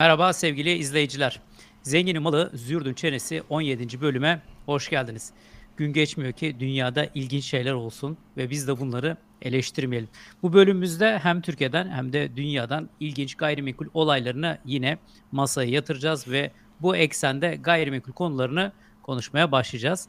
Merhaba 0.00 0.32
sevgili 0.32 0.72
izleyiciler. 0.72 1.40
Zenginin 1.82 2.22
Malı 2.22 2.50
Zürdün 2.54 2.94
Çenesi 2.94 3.42
17. 3.48 4.00
bölüme 4.00 4.42
hoş 4.66 4.90
geldiniz. 4.90 5.32
Gün 5.76 5.92
geçmiyor 5.92 6.32
ki 6.32 6.56
dünyada 6.60 7.08
ilginç 7.14 7.44
şeyler 7.44 7.72
olsun 7.72 8.16
ve 8.36 8.50
biz 8.50 8.68
de 8.68 8.80
bunları 8.80 9.16
eleştirmeyelim. 9.42 10.08
Bu 10.42 10.52
bölümümüzde 10.52 11.18
hem 11.18 11.40
Türkiye'den 11.40 11.88
hem 11.88 12.12
de 12.12 12.36
dünyadan 12.36 12.88
ilginç 13.00 13.34
gayrimenkul 13.34 13.86
olaylarını 13.94 14.58
yine 14.64 14.98
masaya 15.32 15.70
yatıracağız 15.70 16.28
ve 16.28 16.50
bu 16.80 16.96
eksende 16.96 17.58
gayrimenkul 17.62 18.12
konularını 18.12 18.72
konuşmaya 19.02 19.52
başlayacağız. 19.52 20.08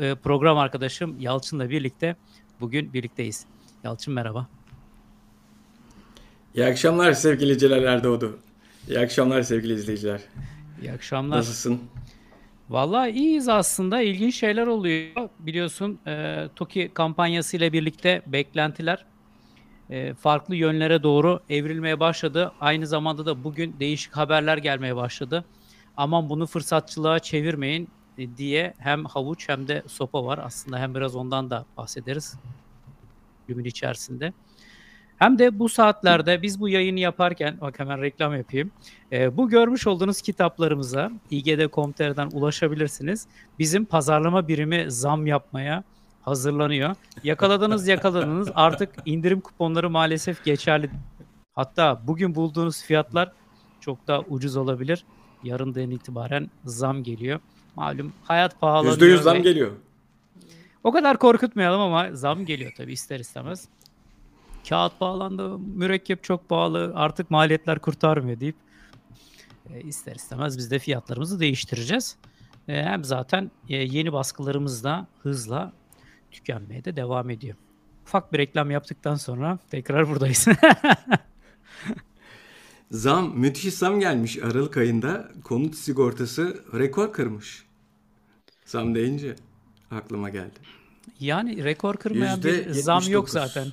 E, 0.00 0.14
Program 0.14 0.58
arkadaşım 0.58 1.20
Yalçın'la 1.20 1.70
birlikte 1.70 2.16
bugün 2.60 2.92
birlikteyiz. 2.92 3.46
Yalçın 3.84 4.14
merhaba. 4.14 4.48
İyi 6.54 6.66
akşamlar 6.66 7.12
sevgili 7.12 7.58
Celal 7.58 7.84
Erdoğdu. 7.84 8.38
İyi 8.88 8.98
akşamlar 8.98 9.42
sevgili 9.42 9.72
izleyiciler. 9.74 10.20
İyi 10.82 10.92
akşamlar. 10.92 11.38
Nasılsın? 11.38 11.80
Vallahi 12.70 13.10
iyiyiz 13.10 13.48
aslında. 13.48 14.02
İlginç 14.02 14.34
şeyler 14.34 14.66
oluyor. 14.66 15.28
Biliyorsun 15.38 15.98
e, 16.06 16.44
TOKİ 16.56 16.90
kampanyası 16.94 17.56
ile 17.56 17.72
birlikte 17.72 18.22
beklentiler 18.26 19.04
e, 19.90 20.14
farklı 20.14 20.56
yönlere 20.56 21.02
doğru 21.02 21.40
evrilmeye 21.50 22.00
başladı. 22.00 22.52
Aynı 22.60 22.86
zamanda 22.86 23.26
da 23.26 23.44
bugün 23.44 23.76
değişik 23.80 24.16
haberler 24.16 24.58
gelmeye 24.58 24.96
başladı. 24.96 25.44
Aman 25.96 26.28
bunu 26.28 26.46
fırsatçılığa 26.46 27.18
çevirmeyin 27.18 27.88
e, 28.18 28.36
diye 28.36 28.74
hem 28.78 29.04
havuç 29.04 29.48
hem 29.48 29.68
de 29.68 29.82
sopa 29.86 30.24
var. 30.24 30.40
Aslında 30.42 30.78
hem 30.78 30.94
biraz 30.94 31.16
ondan 31.16 31.50
da 31.50 31.64
bahsederiz 31.76 32.36
bölümün 33.48 33.64
içerisinde. 33.64 34.32
Hem 35.18 35.38
de 35.38 35.58
bu 35.58 35.68
saatlerde 35.68 36.42
biz 36.42 36.60
bu 36.60 36.68
yayını 36.68 37.00
yaparken, 37.00 37.56
bak 37.60 37.78
hemen 37.80 38.02
reklam 38.02 38.36
yapayım. 38.36 38.70
Ee, 39.12 39.36
bu 39.36 39.48
görmüş 39.48 39.86
olduğunuz 39.86 40.22
kitaplarımıza 40.22 41.10
igd.com.tr'den 41.30 42.28
ulaşabilirsiniz. 42.32 43.26
Bizim 43.58 43.84
pazarlama 43.84 44.48
birimi 44.48 44.90
zam 44.90 45.26
yapmaya 45.26 45.84
hazırlanıyor. 46.22 46.94
Yakaladınız 47.24 47.88
yakaladınız 47.88 48.48
artık 48.54 48.90
indirim 49.06 49.40
kuponları 49.40 49.90
maalesef 49.90 50.44
geçerli. 50.44 50.90
Hatta 51.54 52.00
bugün 52.06 52.34
bulduğunuz 52.34 52.82
fiyatlar 52.82 53.32
çok 53.80 54.06
daha 54.06 54.20
ucuz 54.20 54.56
olabilir. 54.56 55.04
Yarından 55.44 55.90
itibaren 55.90 56.50
zam 56.64 57.02
geliyor. 57.02 57.40
Malum 57.76 58.12
hayat 58.24 58.60
pahalanıyor. 58.60 58.96
%100 58.98 59.22
zam 59.22 59.34
ve- 59.36 59.40
geliyor. 59.40 59.70
o 60.84 60.92
kadar 60.92 61.18
korkutmayalım 61.18 61.80
ama 61.80 62.08
zam 62.12 62.44
geliyor 62.44 62.72
tabii 62.76 62.92
ister 62.92 63.20
istemez. 63.20 63.68
Kağıt 64.68 64.98
pahalandı, 64.98 65.58
mürekkep 65.58 66.24
çok 66.24 66.48
pahalı, 66.48 66.92
artık 66.94 67.30
maliyetler 67.30 67.78
kurtarmıyor 67.78 68.40
deyip 68.40 68.56
e, 69.70 69.80
ister 69.80 70.14
istemez 70.14 70.58
biz 70.58 70.70
de 70.70 70.78
fiyatlarımızı 70.78 71.40
değiştireceğiz. 71.40 72.16
E, 72.68 72.82
hem 72.82 73.04
zaten 73.04 73.50
e, 73.68 73.76
yeni 73.76 74.12
baskılarımız 74.12 74.84
da 74.84 75.06
hızla 75.22 75.72
tükenmeye 76.30 76.84
de 76.84 76.96
devam 76.96 77.30
ediyor. 77.30 77.56
Ufak 78.06 78.32
bir 78.32 78.38
reklam 78.38 78.70
yaptıktan 78.70 79.16
sonra 79.16 79.58
tekrar 79.70 80.08
buradayız. 80.08 80.46
Zam, 82.90 83.38
müthiş 83.38 83.74
zam 83.74 84.00
gelmiş 84.00 84.38
Aralık 84.38 84.76
ayında. 84.76 85.28
Konut 85.44 85.74
sigortası 85.74 86.64
rekor 86.74 87.12
kırmış. 87.12 87.64
Zam 88.64 88.94
deyince 88.94 89.36
aklıma 89.90 90.30
geldi. 90.30 90.58
yani 91.20 91.64
rekor 91.64 91.96
kırmayan 91.96 92.42
bir 92.42 92.66
Yüzde 92.66 92.74
zam 92.74 93.02
yok 93.02 93.28
79. 93.28 93.32
zaten. 93.32 93.72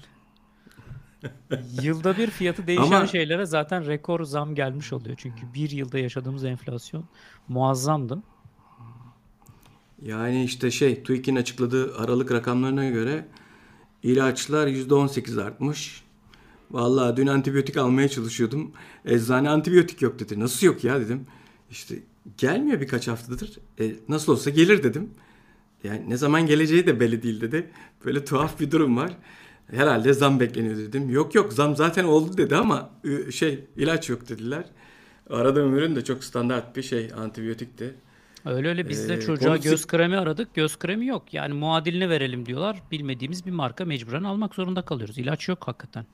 Yılda 1.82 2.18
bir 2.18 2.30
fiyatı 2.30 2.68
değişen 2.68 2.92
Ama- 2.92 3.08
şeylere 3.08 3.46
zaten 3.46 3.88
rekor 3.88 4.24
zam 4.24 4.56
gelmiş 4.56 4.94
oluyor. 4.94 5.16
Çünkü 5.20 5.42
bir 5.54 5.70
yılda 5.70 6.00
yaşadığımız 6.00 6.44
enflasyon 6.44 7.06
muazzamdı. 7.48 8.24
Yani 10.02 10.44
işte 10.44 10.72
şey, 10.72 11.04
TÜİK'in 11.04 11.36
açıkladığı 11.36 11.98
Aralık 11.98 12.32
rakamlarına 12.32 12.90
göre 12.90 13.28
ilaçlar 14.04 14.68
%18 14.68 15.42
artmış. 15.42 16.04
Vallahi 16.72 17.18
dün 17.18 17.28
antibiyotik 17.28 17.78
almaya 17.78 18.10
çalışıyordum. 18.10 18.72
Eczane 19.06 19.50
antibiyotik 19.50 20.02
yok 20.02 20.20
dedi. 20.20 20.40
Nasıl 20.40 20.68
yok 20.68 20.84
ya 20.84 21.00
dedim. 21.00 21.26
İşte 21.72 21.96
gelmiyor 22.38 22.82
birkaç 22.82 23.08
haftadır. 23.08 23.60
E, 23.80 23.96
nasıl 24.10 24.32
olsa 24.32 24.50
gelir 24.50 24.84
dedim. 24.84 25.10
Yani 25.84 26.10
ne 26.10 26.18
zaman 26.18 26.46
geleceği 26.46 26.88
de 26.88 27.00
belli 27.00 27.24
değil 27.24 27.42
dedi. 27.42 27.72
Böyle 28.06 28.26
tuhaf 28.26 28.60
bir 28.60 28.72
durum 28.72 28.98
var. 28.98 29.18
Herhalde 29.72 30.14
zam 30.14 30.40
bekleniyor 30.40 30.78
dedim. 30.78 31.10
Yok 31.10 31.36
yok 31.36 31.54
zam 31.54 31.76
zaten 31.76 32.04
oldu 32.04 32.38
dedi 32.38 32.56
ama 32.56 32.90
şey 33.32 33.66
ilaç 33.76 34.10
yok 34.10 34.30
dediler. 34.30 34.64
Aradığım 35.30 35.76
ürün 35.76 35.96
de 35.96 36.04
çok 36.04 36.24
standart 36.24 36.76
bir 36.76 36.82
şey 36.84 37.12
antibiyotikti. 37.18 37.96
Öyle 38.46 38.68
öyle 38.68 38.90
biz 38.90 39.10
de 39.10 39.14
Ee, 39.14 39.22
çocuğa 39.22 39.50
konu- 39.54 39.62
göz 39.62 39.88
kremi 39.88 40.18
aradık. 40.18 40.54
Göz 40.54 40.80
kremi 40.80 41.06
yok. 41.08 41.34
Yani 41.34 41.54
muadilini 41.54 42.10
verelim 42.10 42.46
diyorlar. 42.46 42.82
Bilmediğimiz 42.92 43.46
bir 43.46 43.52
marka 43.52 43.86
mecburen 43.86 44.24
almak 44.24 44.56
zorunda 44.56 44.82
kalıyoruz. 44.82 45.18
İlaç 45.18 45.48
yok 45.50 45.68
hakikaten. 45.68 46.06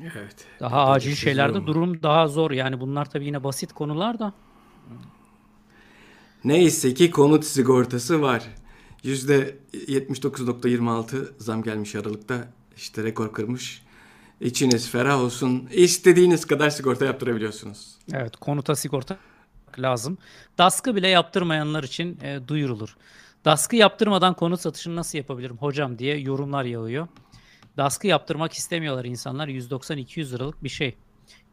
Evet. 0.00 0.36
Daha 0.60 0.86
acil 0.90 1.10
bir 1.10 1.16
şeylerde 1.16 1.66
durum 1.66 2.02
daha 2.02 2.28
zor. 2.28 2.50
Yani 2.50 2.80
bunlar 2.80 3.10
tabii 3.10 3.24
yine 3.26 3.44
basit 3.44 3.72
konular 3.72 4.18
da. 4.18 4.32
Neyse 6.44 6.94
ki 6.94 7.10
konut 7.10 7.44
sigortası 7.44 8.22
var. 8.22 8.42
%79.26 9.06 11.32
zam 11.38 11.62
gelmiş 11.62 11.94
Aralık'ta. 11.94 12.48
İşte 12.76 13.02
rekor 13.02 13.32
kırmış. 13.32 13.82
İçiniz 14.40 14.90
ferah 14.90 15.20
olsun. 15.20 15.68
İstediğiniz 15.72 16.44
kadar 16.44 16.70
sigorta 16.70 17.04
yaptırabiliyorsunuz. 17.04 17.96
Evet, 18.12 18.36
konuta 18.36 18.76
sigorta 18.76 19.16
lazım. 19.78 20.18
DASK'ı 20.58 20.96
bile 20.96 21.08
yaptırmayanlar 21.08 21.84
için 21.84 22.18
e, 22.22 22.40
duyurulur. 22.48 22.96
DASK'ı 23.44 23.76
yaptırmadan 23.76 24.34
konut 24.34 24.60
satışını 24.60 24.96
nasıl 24.96 25.18
yapabilirim 25.18 25.56
hocam 25.56 25.98
diye 25.98 26.18
yorumlar 26.18 26.64
yağıyor. 26.64 27.08
DASK'ı 27.76 28.06
yaptırmak 28.06 28.52
istemiyorlar 28.52 29.04
insanlar. 29.04 29.48
190-200 29.48 30.34
liralık 30.34 30.64
bir 30.64 30.68
şey. 30.68 30.96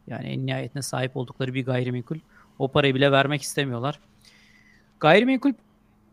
Yani 0.06 0.26
en 0.26 0.46
nihayetinde 0.46 0.82
sahip 0.82 1.16
oldukları 1.16 1.54
bir 1.54 1.64
gayrimenkul. 1.64 2.16
O 2.58 2.68
parayı 2.68 2.94
bile 2.94 3.12
vermek 3.12 3.42
istemiyorlar. 3.42 4.00
Gayrimenkul 5.00 5.52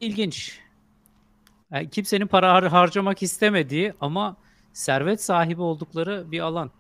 ilginç. 0.01 0.59
Yani 1.71 1.89
kimsenin 1.89 2.27
para 2.27 2.47
har- 2.59 2.67
harcamak 2.69 3.23
istemediği 3.23 3.93
ama 3.99 4.37
servet 4.73 5.23
sahibi 5.23 5.61
oldukları 5.61 6.31
bir 6.31 6.39
alan. 6.39 6.71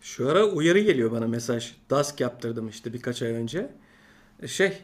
Şu 0.00 0.28
ara 0.30 0.44
uyarı 0.46 0.78
geliyor 0.78 1.12
bana 1.12 1.26
mesaj. 1.26 1.74
DASK 1.90 2.20
yaptırdım 2.20 2.68
işte 2.68 2.92
birkaç 2.92 3.22
ay 3.22 3.30
önce. 3.32 3.70
E, 4.42 4.48
Şey, 4.48 4.78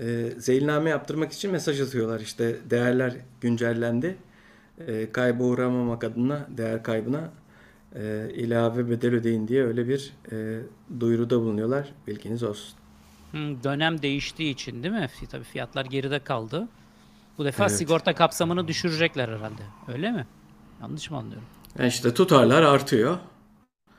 e, 0.00 0.32
zeyliname 0.38 0.90
yaptırmak 0.90 1.32
için 1.32 1.52
mesaj 1.52 1.80
atıyorlar 1.80 2.20
işte 2.20 2.56
değerler 2.70 3.14
güncellendi. 3.40 4.16
E, 4.88 5.12
kayba 5.12 5.44
uğramamak 5.44 6.04
adına 6.04 6.46
değer 6.50 6.82
kaybına 6.82 7.32
e, 7.96 8.30
ilave 8.34 8.90
bedel 8.90 9.14
ödeyin 9.14 9.48
diye 9.48 9.64
öyle 9.64 9.88
bir 9.88 10.14
e, 10.32 10.60
duyuruda 11.00 11.40
bulunuyorlar. 11.40 11.94
Bilginiz 12.08 12.42
olsun. 12.42 12.78
Hmm, 13.30 13.62
dönem 13.62 14.02
değiştiği 14.02 14.52
için 14.52 14.82
değil 14.82 14.94
mi? 14.94 15.08
Tabii 15.30 15.44
fiyatlar 15.44 15.84
geride 15.84 16.24
kaldı. 16.24 16.68
Bu 17.38 17.44
defa 17.44 17.64
Evet. 17.64 17.76
sigorta 17.76 18.14
kapsamını 18.14 18.68
düşürecekler 18.68 19.28
herhalde. 19.28 19.62
Öyle 19.88 20.10
mi? 20.12 20.26
Yanlış 20.82 21.10
mı 21.10 21.16
anlıyorum? 21.16 21.44
Yani 21.78 21.88
işte 21.88 22.14
tutarlar 22.14 22.62
artıyor. 22.62 23.18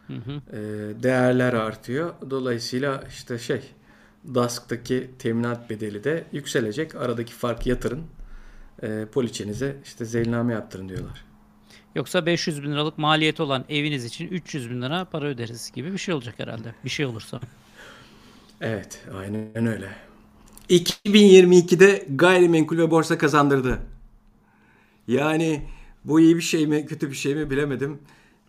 Hı 0.08 0.14
hı. 0.14 0.42
e, 0.58 0.60
değerler 1.04 1.54
artıyor. 1.54 2.14
Dolayısıyla 2.30 3.04
işte 3.10 3.40
şey 3.40 3.62
DASK'taki 4.36 5.12
teminat 5.20 5.70
bedeli 5.70 6.04
de 6.04 6.24
yükselecek. 6.32 6.96
Aradaki 6.96 7.34
farkı 7.34 7.70
yatırın. 7.70 8.04
E, 8.84 9.06
poliçenize 9.12 9.76
işte 9.84 10.06
zeyliname 10.06 10.54
yaptırın 10.54 10.90
diyorlar. 10.90 11.26
Yoksa 11.96 12.26
500 12.26 12.64
bin 12.64 12.72
liralık 12.72 12.98
maliyeti 12.98 13.42
olan 13.42 13.66
eviniz 13.70 14.06
için 14.06 14.28
300 14.28 14.70
bin 14.70 14.82
lira 14.82 15.06
para 15.06 15.26
öderiz 15.26 15.72
gibi 15.76 15.94
bir 15.94 15.98
şey 15.98 16.14
olacak 16.14 16.36
herhalde. 16.38 16.76
Bir 16.86 16.90
şey 16.90 17.06
olursa. 17.06 17.40
Evet, 18.62 19.02
aynen 19.16 19.66
öyle. 19.66 19.96
2022'de 20.70 22.06
gayrimenkul 22.10 22.78
ve 22.78 22.92
borsa 22.92 23.18
kazandırdı. 23.18 23.80
Yani 25.08 25.68
bu 26.06 26.20
iyi 26.20 26.36
bir 26.36 26.42
şey 26.42 26.68
mi, 26.68 26.86
kötü 26.86 27.10
bir 27.10 27.16
şey 27.16 27.36
mi 27.36 27.50
bilemedim. 27.50 28.00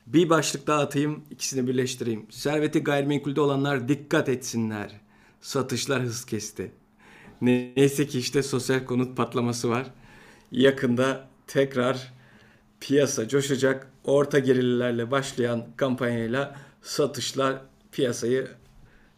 Bir 0.07 0.31
başlık 0.31 0.67
daha 0.67 0.81
atayım, 0.81 1.25
ikisini 1.31 1.67
birleştireyim. 1.67 2.27
Serveti 2.31 2.81
gayrimenkulde 2.81 3.41
olanlar 3.41 3.89
dikkat 3.89 4.29
etsinler. 4.29 5.01
Satışlar 5.41 6.03
hız 6.03 6.25
kesti. 6.25 6.73
Neyse 7.41 8.07
ki 8.07 8.19
işte 8.19 8.43
sosyal 8.43 8.85
konut 8.85 9.17
patlaması 9.17 9.71
var. 9.71 9.87
Yakında 10.53 11.29
tekrar 11.47 12.13
piyasa 12.81 13.29
coşacak. 13.29 13.91
Orta 14.05 14.39
gelirlerle 14.39 15.11
başlayan 15.11 15.67
kampanyayla 15.77 16.57
satışlar 16.83 17.57
piyasayı 17.93 18.49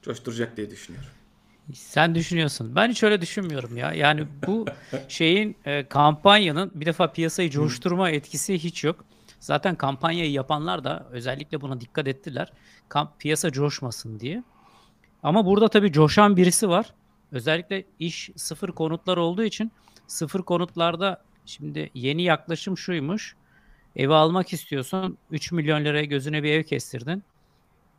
coşturacak 0.03 0.57
diye 0.57 0.71
düşünüyorum. 0.71 1.16
Sen 1.73 2.15
düşünüyorsun. 2.15 2.77
Ben 2.77 2.91
hiç 2.91 3.03
öyle 3.03 3.21
düşünmüyorum 3.21 3.77
ya. 3.77 3.93
Yani 3.93 4.27
bu 4.47 4.67
şeyin 5.09 5.57
e, 5.65 5.89
kampanyanın 5.89 6.73
bir 6.75 6.87
defa 6.87 7.13
piyasayı 7.13 7.51
coşturma 7.51 8.11
etkisi 8.11 8.59
hiç 8.59 8.85
yok. 8.85 9.05
Zaten 9.41 9.75
kampanyayı 9.75 10.31
yapanlar 10.33 10.85
da 10.85 11.07
özellikle 11.11 11.61
buna 11.61 11.81
dikkat 11.81 12.09
ettiler. 12.09 12.53
Kamp, 12.89 13.21
piyasa 13.21 13.51
coşmasın 13.51 14.21
diye. 14.21 14.43
Ama 15.23 15.47
burada 15.47 15.69
tabii 15.69 15.93
coşan 15.93 16.37
birisi 16.37 16.69
var. 16.69 16.95
Özellikle 17.33 17.85
iş 17.99 18.31
sıfır 18.37 18.69
konutlar 18.73 19.17
olduğu 19.17 19.45
için 19.45 19.73
sıfır 20.07 20.43
konutlarda 20.43 21.23
şimdi 21.47 21.91
yeni 21.95 22.23
yaklaşım 22.23 22.79
şuymuş. 22.79 23.37
Evi 23.97 24.15
almak 24.15 24.53
istiyorsun. 24.53 25.19
3 25.31 25.53
milyon 25.53 25.85
liraya 25.85 26.05
gözüne 26.05 26.43
bir 26.43 26.53
ev 26.53 26.63
kestirdin. 26.63 27.23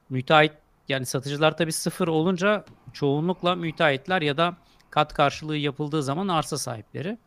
Müteahhit 0.09 0.51
yani 0.89 1.05
satıcılar 1.05 1.57
tabii 1.57 1.71
sıfır 1.71 2.07
olunca 2.07 2.65
çoğunlukla 2.93 3.55
müteahhitler 3.55 4.21
ya 4.21 4.37
da 4.37 4.57
kat 4.89 5.13
karşılığı 5.13 5.57
yapıldığı 5.57 6.03
zaman 6.03 6.27
arsa 6.27 6.57
sahipleri. 6.57 7.17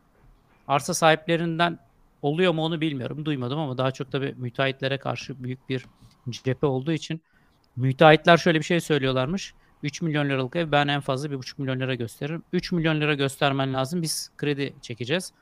Arsa 0.68 0.94
sahiplerinden 0.94 1.78
oluyor 2.22 2.52
mu 2.54 2.64
onu 2.64 2.80
bilmiyorum. 2.80 3.24
Duymadım 3.24 3.58
ama 3.58 3.78
daha 3.78 3.90
çok 3.90 4.12
tabii 4.12 4.34
müteahhitlere 4.38 4.98
karşı 4.98 5.44
büyük 5.44 5.68
bir 5.68 5.86
cephe 6.30 6.66
olduğu 6.66 6.92
için 6.92 7.20
müteahhitler 7.76 8.36
şöyle 8.36 8.58
bir 8.58 8.64
şey 8.64 8.80
söylüyorlarmış. 8.80 9.54
3 9.82 10.02
milyon 10.02 10.28
liralık 10.28 10.56
ev 10.56 10.72
ben 10.72 10.88
en 10.88 11.00
fazla 11.00 11.28
1,5 11.28 11.54
milyon 11.58 11.80
lira 11.80 11.94
gösteririm. 11.94 12.42
3 12.52 12.72
milyon 12.72 13.00
lira 13.00 13.14
göstermen 13.14 13.74
lazım. 13.74 14.02
Biz 14.02 14.30
kredi 14.36 14.74
çekeceğiz. 14.82 15.32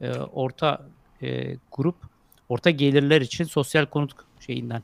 Ee, 0.00 0.10
orta 0.12 0.86
e, 1.22 1.56
grup, 1.72 1.96
orta 2.48 2.70
gelirler 2.70 3.20
için 3.20 3.44
sosyal 3.44 3.86
konut 3.86 4.12
şeyinden 4.40 4.82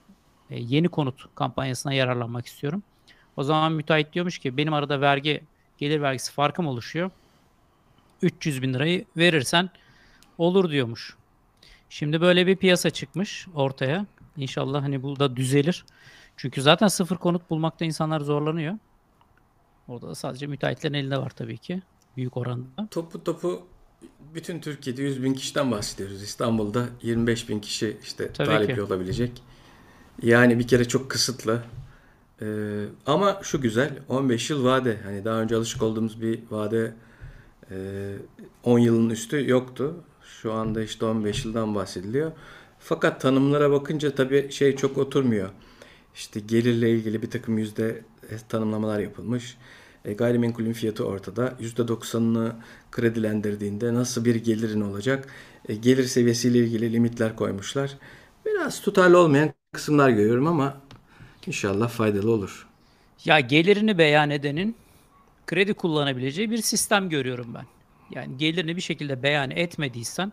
e, 0.51 0.61
yeni 0.61 0.89
konut 0.89 1.35
kampanyasına 1.35 1.93
yararlanmak 1.93 2.47
istiyorum. 2.47 2.83
O 3.37 3.43
zaman 3.43 3.73
müteahhit 3.73 4.13
diyormuş 4.13 4.39
ki 4.39 4.57
benim 4.57 4.73
arada 4.73 5.01
vergi 5.01 5.45
gelir 5.79 6.03
vergisi 6.03 6.33
farkım 6.33 6.67
oluşuyor. 6.67 7.11
300 8.23 8.63
bin 8.63 8.75
lirayı 8.75 9.05
verirsen 9.17 9.71
olur 10.39 10.71
diyormuş. 10.71 11.17
Şimdi 11.91 12.21
böyle 12.21 12.47
bir 12.47 12.57
piyasa 12.57 12.91
çıkmış 12.91 13.47
ortaya. 13.55 14.07
İnşallah 14.37 14.83
hani 14.83 15.03
bu 15.03 15.19
da 15.19 15.37
düzelir. 15.37 15.85
Çünkü 16.37 16.63
zaten 16.63 16.89
sıfır 16.89 17.17
konut 17.17 17.51
bulmakta 17.51 17.85
insanlar 17.85 18.21
zorlanıyor. 18.21 18.79
Orada 19.89 20.09
da 20.09 20.15
sadece 20.15 20.47
müteahhitlerin 20.47 20.95
elinde 20.95 21.19
var 21.19 21.31
tabii 21.31 21.59
ki. 21.59 21.83
Büyük 22.17 22.37
oranda. 22.37 22.89
Topu 22.91 23.25
topu 23.25 23.67
bütün 24.35 24.61
Türkiye'de 24.61 25.03
100 25.03 25.23
bin 25.23 25.35
kişiden 25.35 25.71
bahsediyoruz. 25.71 26.23
İstanbul'da 26.23 26.87
25 27.03 27.49
bin 27.49 27.61
kişi 27.61 27.97
işte 28.03 28.33
Tabii 28.33 28.49
talipli 28.49 28.75
ki. 28.75 28.83
olabilecek. 28.83 29.43
Yani 30.23 30.59
bir 30.59 30.67
kere 30.67 30.85
çok 30.89 31.11
kısıtlı. 31.11 31.63
Ee, 32.43 32.85
ama 33.07 33.41
şu 33.43 33.61
güzel 33.61 33.99
15 34.09 34.51
yıl 34.51 34.65
vade. 34.65 34.99
Hani 35.05 35.25
daha 35.25 35.41
önce 35.41 35.57
alışık 35.57 35.83
olduğumuz 35.83 36.23
bir 36.23 36.41
vade 36.51 36.95
e, 37.71 37.77
10 38.65 38.79
yılın 38.79 39.11
üstü 39.11 39.51
yoktu. 39.51 39.95
Şu 40.23 40.53
anda 40.53 40.83
işte 40.83 41.05
15 41.05 41.45
yıldan 41.45 41.75
bahsediliyor. 41.75 42.33
Fakat 42.79 43.21
tanımlara 43.21 43.71
bakınca 43.71 44.15
tabii 44.15 44.53
şey 44.53 44.77
çok 44.77 44.99
oturmuyor. 44.99 45.51
İşte 46.15 46.41
gelirle 46.41 46.91
ilgili 46.91 47.23
bir 47.23 47.31
takım 47.31 47.59
yüzde 47.59 48.05
tanımlamalar 48.49 49.01
yapılmış. 49.01 49.57
E, 50.05 50.13
gayrimenkulün 50.13 50.73
fiyatı 50.73 51.05
ortada. 51.07 51.55
%90'ını 51.61 52.53
kredilendirdiğinde 52.93 53.95
nasıl 53.95 54.25
bir 54.25 54.35
gelirin 54.35 54.81
olacak? 54.81 55.29
E, 55.69 55.75
gelir 55.75 56.05
seviyesiyle 56.05 56.59
ilgili 56.59 56.93
limitler 56.93 57.37
koymuşlar. 57.37 57.99
Biraz 58.47 58.81
tutarlı 58.81 59.19
olmayan 59.19 59.58
kısımlar 59.73 60.11
görüyorum 60.11 60.47
ama 60.47 60.77
inşallah 61.47 61.89
faydalı 61.89 62.33
olur. 62.33 62.67
Ya 63.25 63.41
gelirini 63.41 63.99
beyan 63.99 64.31
edenin 64.31 64.77
kredi 65.47 65.75
kullanabileceği 65.75 66.51
bir 66.51 66.57
sistem 66.57 67.09
görüyorum 67.09 67.55
ben. 67.55 67.65
Yani 68.11 68.37
gelirini 68.37 68.77
bir 68.77 68.81
şekilde 68.81 69.23
beyan 69.23 69.51
etmediysen 69.51 70.33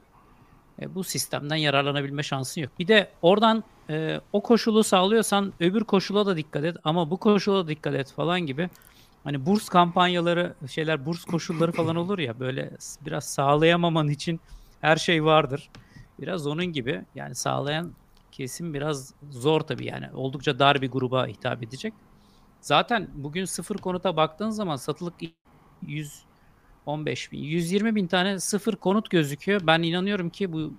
e, 0.81 0.95
bu 0.95 1.03
sistemden 1.03 1.55
yararlanabilme 1.55 2.23
şansın 2.23 2.61
yok. 2.61 2.71
Bir 2.79 2.87
de 2.87 3.09
oradan 3.21 3.63
e, 3.89 4.21
o 4.33 4.41
koşulu 4.41 4.83
sağlıyorsan 4.83 5.53
öbür 5.59 5.83
koşula 5.83 6.25
da 6.25 6.37
dikkat 6.37 6.63
et 6.63 6.77
ama 6.83 7.09
bu 7.09 7.17
koşula 7.17 7.65
da 7.65 7.67
dikkat 7.67 7.95
et 7.95 8.11
falan 8.11 8.41
gibi. 8.41 8.69
Hani 9.23 9.45
burs 9.45 9.69
kampanyaları 9.69 10.53
şeyler 10.67 11.05
burs 11.05 11.25
koşulları 11.25 11.71
falan 11.71 11.95
olur 11.95 12.19
ya 12.19 12.39
böyle 12.39 12.71
biraz 13.05 13.23
sağlayamaman 13.23 14.07
için 14.07 14.39
her 14.81 14.97
şey 14.97 15.23
vardır. 15.23 15.69
Biraz 16.19 16.47
onun 16.47 16.65
gibi 16.65 17.01
yani 17.15 17.35
sağlayan 17.35 17.91
kesim 18.37 18.73
biraz 18.73 19.13
zor 19.29 19.61
tabii 19.61 19.85
yani 19.85 20.09
oldukça 20.13 20.59
dar 20.59 20.81
bir 20.81 20.91
gruba 20.91 21.27
hitap 21.27 21.63
edecek. 21.63 21.93
Zaten 22.61 23.07
bugün 23.13 23.45
sıfır 23.45 23.77
konuta 23.77 24.15
baktığın 24.17 24.49
zaman 24.49 24.75
satılık 24.75 25.13
115 25.81 27.31
bin, 27.31 27.39
120 27.39 27.95
bin 27.95 28.07
tane 28.07 28.39
sıfır 28.39 28.75
konut 28.75 29.09
gözüküyor. 29.09 29.61
Ben 29.67 29.81
inanıyorum 29.83 30.29
ki 30.29 30.53
bu 30.53 30.73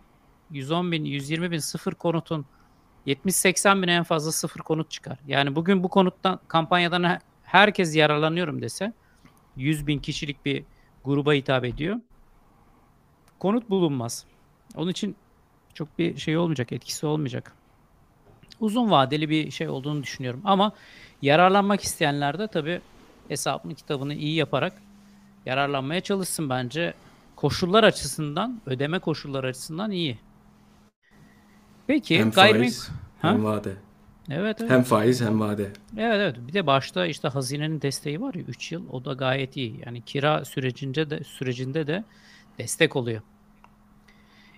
110 0.50 0.92
bin, 0.92 1.04
120 1.04 1.50
bin 1.50 1.58
sıfır 1.58 1.94
konutun 1.94 2.46
70-80 3.06 3.82
bin 3.82 3.88
en 3.88 4.02
fazla 4.02 4.32
sıfır 4.32 4.60
konut 4.60 4.90
çıkar. 4.90 5.18
Yani 5.26 5.56
bugün 5.56 5.82
bu 5.82 5.88
konuttan 5.88 6.40
kampanyadan 6.48 7.04
he- 7.04 7.18
herkes 7.42 7.96
yararlanıyorum 7.96 8.62
dese 8.62 8.92
100 9.56 9.86
bin 9.86 9.98
kişilik 9.98 10.44
bir 10.44 10.64
gruba 11.04 11.32
hitap 11.32 11.64
ediyor. 11.64 11.96
Konut 13.38 13.70
bulunmaz. 13.70 14.26
Onun 14.74 14.90
için 14.90 15.16
çok 15.76 15.98
bir 15.98 16.16
şey 16.18 16.38
olmayacak, 16.38 16.72
etkisi 16.72 17.06
olmayacak. 17.06 17.52
Uzun 18.60 18.90
vadeli 18.90 19.30
bir 19.30 19.50
şey 19.50 19.68
olduğunu 19.68 20.02
düşünüyorum. 20.02 20.40
Ama 20.44 20.72
yararlanmak 21.22 21.82
isteyenler 21.82 22.38
de 22.38 22.48
tabii 22.48 22.80
hesabını 23.28 23.74
kitabını 23.74 24.14
iyi 24.14 24.34
yaparak 24.34 24.82
yararlanmaya 25.46 26.00
çalışsın 26.00 26.50
bence. 26.50 26.94
Koşullar 27.36 27.84
açısından, 27.84 28.62
ödeme 28.66 28.98
koşulları 28.98 29.46
açısından 29.48 29.90
iyi. 29.90 30.18
Peki 31.86 32.18
Hem 32.18 32.30
gayrimenkul... 32.30 32.74
faiz 32.74 32.90
Ha? 33.18 33.28
hem 33.32 33.44
vade. 33.44 33.76
Evet, 34.30 34.60
evet. 34.60 34.70
Hem 34.70 34.82
faiz 34.82 35.20
hem 35.20 35.40
vade. 35.40 35.72
Evet 35.96 36.14
evet. 36.16 36.36
Bir 36.48 36.52
de 36.52 36.66
başta 36.66 37.06
işte 37.06 37.28
hazinenin 37.28 37.82
desteği 37.82 38.20
var 38.20 38.34
ya 38.34 38.42
3 38.42 38.72
yıl 38.72 38.88
o 38.90 39.04
da 39.04 39.12
gayet 39.12 39.56
iyi. 39.56 39.80
Yani 39.86 40.02
kira 40.02 40.44
sürecinde 40.44 41.10
de 41.10 41.24
sürecinde 41.24 41.86
de 41.86 42.04
destek 42.58 42.96
oluyor. 42.96 43.22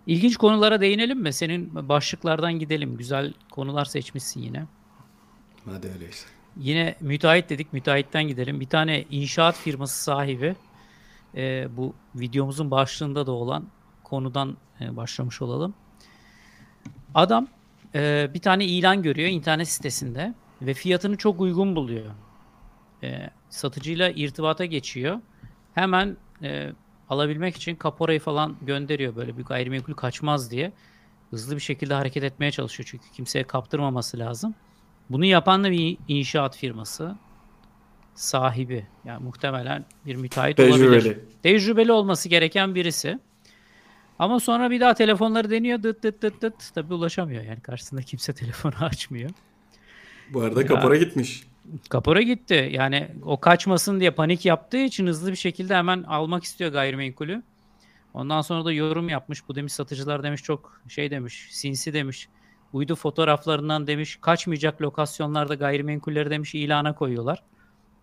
İlginç 0.08 0.36
konulara 0.36 0.80
değinelim 0.80 1.20
mi? 1.20 1.32
Senin 1.32 1.88
başlıklardan 1.88 2.58
gidelim. 2.58 2.96
Güzel 2.96 3.32
konular 3.50 3.84
seçmişsin 3.84 4.40
yine. 4.40 4.66
Hadi 5.64 5.88
öyleyse. 5.88 6.26
Yine 6.56 6.94
müteahhit 7.00 7.50
dedik. 7.50 7.72
Müteahhitten 7.72 8.28
gidelim. 8.28 8.60
Bir 8.60 8.66
tane 8.66 9.04
inşaat 9.10 9.56
firması 9.56 10.02
sahibi 10.02 10.56
e, 11.34 11.68
bu 11.76 11.94
videomuzun 12.14 12.70
başlığında 12.70 13.26
da 13.26 13.32
olan 13.32 13.68
konudan 14.04 14.56
e, 14.80 14.96
başlamış 14.96 15.42
olalım. 15.42 15.74
Adam 17.14 17.48
e, 17.94 18.30
bir 18.34 18.40
tane 18.40 18.64
ilan 18.64 19.02
görüyor 19.02 19.28
internet 19.28 19.68
sitesinde 19.68 20.34
ve 20.62 20.74
fiyatını 20.74 21.16
çok 21.16 21.40
uygun 21.40 21.76
buluyor. 21.76 22.10
E, 23.02 23.30
satıcıyla 23.50 24.10
irtibata 24.10 24.64
geçiyor. 24.64 25.20
Hemen 25.74 26.16
e, 26.42 26.72
alabilmek 27.10 27.56
için 27.56 27.76
kaporayı 27.76 28.20
falan 28.20 28.56
gönderiyor 28.62 29.16
böyle 29.16 29.38
bir 29.38 29.42
gayrimenkul 29.44 29.94
kaçmaz 29.94 30.50
diye. 30.50 30.72
Hızlı 31.30 31.56
bir 31.56 31.60
şekilde 31.60 31.94
hareket 31.94 32.24
etmeye 32.24 32.50
çalışıyor 32.50 32.88
çünkü 32.90 33.04
kimseye 33.12 33.44
kaptırmaması 33.44 34.18
lazım. 34.18 34.54
Bunu 35.10 35.24
yapan 35.24 35.64
da 35.64 35.70
bir 35.70 35.96
inşaat 36.08 36.56
firması 36.56 37.16
sahibi. 38.14 38.86
Yani 39.04 39.24
muhtemelen 39.24 39.84
bir 40.06 40.16
müteahhit 40.16 40.60
olabilir. 40.60 40.78
Tecrübeli. 41.02 41.18
Tecrübeli 41.42 41.92
olması 41.92 42.28
gereken 42.28 42.74
birisi. 42.74 43.18
Ama 44.18 44.40
sonra 44.40 44.70
bir 44.70 44.80
daha 44.80 44.94
telefonları 44.94 45.50
deniyor 45.50 45.82
dıt 45.82 46.02
dıt 46.02 46.22
dıt 46.22 46.42
dıt. 46.42 46.54
Tabii 46.74 46.94
ulaşamıyor 46.94 47.42
yani 47.42 47.60
karşısında 47.60 48.02
kimse 48.02 48.32
telefonu 48.34 48.74
açmıyor. 48.80 49.30
Bu 50.30 50.40
arada 50.40 50.60
Ya. 50.60 50.66
kapora 50.66 50.96
gitmiş. 50.96 51.42
Kapora 51.90 52.22
gitti. 52.22 52.68
Yani 52.72 53.08
o 53.22 53.40
kaçmasın 53.40 54.00
diye 54.00 54.10
panik 54.10 54.44
yaptığı 54.44 54.78
için 54.78 55.06
hızlı 55.06 55.30
bir 55.30 55.36
şekilde 55.36 55.76
hemen 55.76 56.02
almak 56.02 56.44
istiyor 56.44 56.72
gayrimenkulü. 56.72 57.42
Ondan 58.14 58.40
sonra 58.40 58.64
da 58.64 58.72
yorum 58.72 59.08
yapmış. 59.08 59.48
Bu 59.48 59.54
demiş 59.54 59.72
satıcılar 59.72 60.22
demiş 60.22 60.42
çok 60.42 60.80
şey 60.88 61.10
demiş. 61.10 61.48
Sinsi 61.50 61.92
demiş. 61.92 62.28
Uydu 62.72 62.96
fotoğraflarından 62.96 63.86
demiş 63.86 64.18
kaçmayacak 64.20 64.82
lokasyonlarda 64.82 65.54
gayrimenkulleri 65.54 66.30
demiş 66.30 66.54
ilana 66.54 66.94
koyuyorlar. 66.94 67.42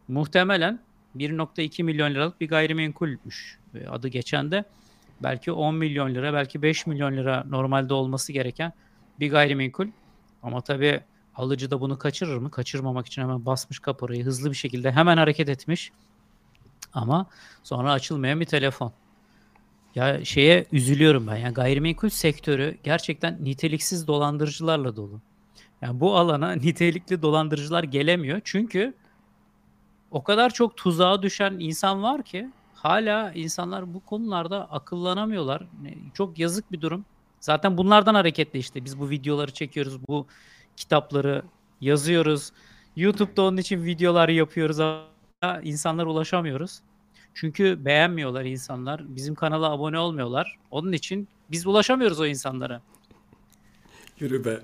Muhtemelen 0.07 0.79
1.2 1.17 1.83
milyon 1.83 2.11
liralık 2.11 2.41
bir 2.41 2.47
gayrimenkulmüş 2.47 3.59
adı 3.89 4.07
geçen 4.07 4.51
de. 4.51 4.63
Belki 5.23 5.51
10 5.51 5.75
milyon 5.75 6.15
lira, 6.15 6.33
belki 6.33 6.61
5 6.61 6.87
milyon 6.87 7.17
lira 7.17 7.43
normalde 7.49 7.93
olması 7.93 8.33
gereken 8.33 8.73
bir 9.19 9.31
gayrimenkul. 9.31 9.87
Ama 10.43 10.61
tabii 10.61 11.01
alıcı 11.35 11.71
da 11.71 11.81
bunu 11.81 11.97
kaçırır 11.97 12.37
mı? 12.37 12.51
Kaçırmamak 12.51 13.07
için 13.07 13.21
hemen 13.21 13.45
basmış 13.45 13.79
kaporayı 13.79 14.25
hızlı 14.25 14.51
bir 14.51 14.55
şekilde 14.55 14.91
hemen 14.91 15.17
hareket 15.17 15.49
etmiş. 15.49 15.91
Ama 16.93 17.25
sonra 17.63 17.91
açılmayan 17.91 18.39
bir 18.39 18.45
telefon. 18.45 18.93
Ya 19.95 20.25
şeye 20.25 20.65
üzülüyorum 20.71 21.27
ben. 21.27 21.35
Yani 21.35 21.53
gayrimenkul 21.53 22.09
sektörü 22.09 22.77
gerçekten 22.83 23.37
niteliksiz 23.43 24.07
dolandırıcılarla 24.07 24.95
dolu. 24.95 25.21
Yani 25.81 25.99
bu 25.99 26.17
alana 26.17 26.51
nitelikli 26.55 27.21
dolandırıcılar 27.21 27.83
gelemiyor. 27.83 28.41
Çünkü 28.43 28.93
o 30.11 30.23
kadar 30.23 30.49
çok 30.49 30.77
tuzağa 30.77 31.21
düşen 31.21 31.55
insan 31.59 32.03
var 32.03 32.23
ki 32.23 32.49
hala 32.73 33.31
insanlar 33.31 33.93
bu 33.93 33.99
konularda 33.99 34.71
akıllanamıyorlar. 34.71 35.63
Çok 36.13 36.39
yazık 36.39 36.71
bir 36.71 36.81
durum. 36.81 37.05
Zaten 37.39 37.77
bunlardan 37.77 38.15
hareketle 38.15 38.59
işte 38.59 38.85
biz 38.85 38.99
bu 38.99 39.09
videoları 39.09 39.53
çekiyoruz, 39.53 40.07
bu 40.07 40.27
kitapları 40.77 41.43
yazıyoruz. 41.81 42.51
YouTube'da 42.95 43.41
onun 43.41 43.57
için 43.57 43.83
videolar 43.85 44.29
yapıyoruz. 44.29 44.77
insanlara 45.63 46.09
ulaşamıyoruz. 46.09 46.79
Çünkü 47.33 47.85
beğenmiyorlar 47.85 48.45
insanlar. 48.45 49.15
Bizim 49.15 49.35
kanala 49.35 49.71
abone 49.71 49.99
olmuyorlar. 49.99 50.57
Onun 50.71 50.91
için 50.91 51.27
biz 51.51 51.67
ulaşamıyoruz 51.67 52.19
o 52.19 52.25
insanlara. 52.25 52.81
Yürü 54.19 54.45
be. 54.45 54.59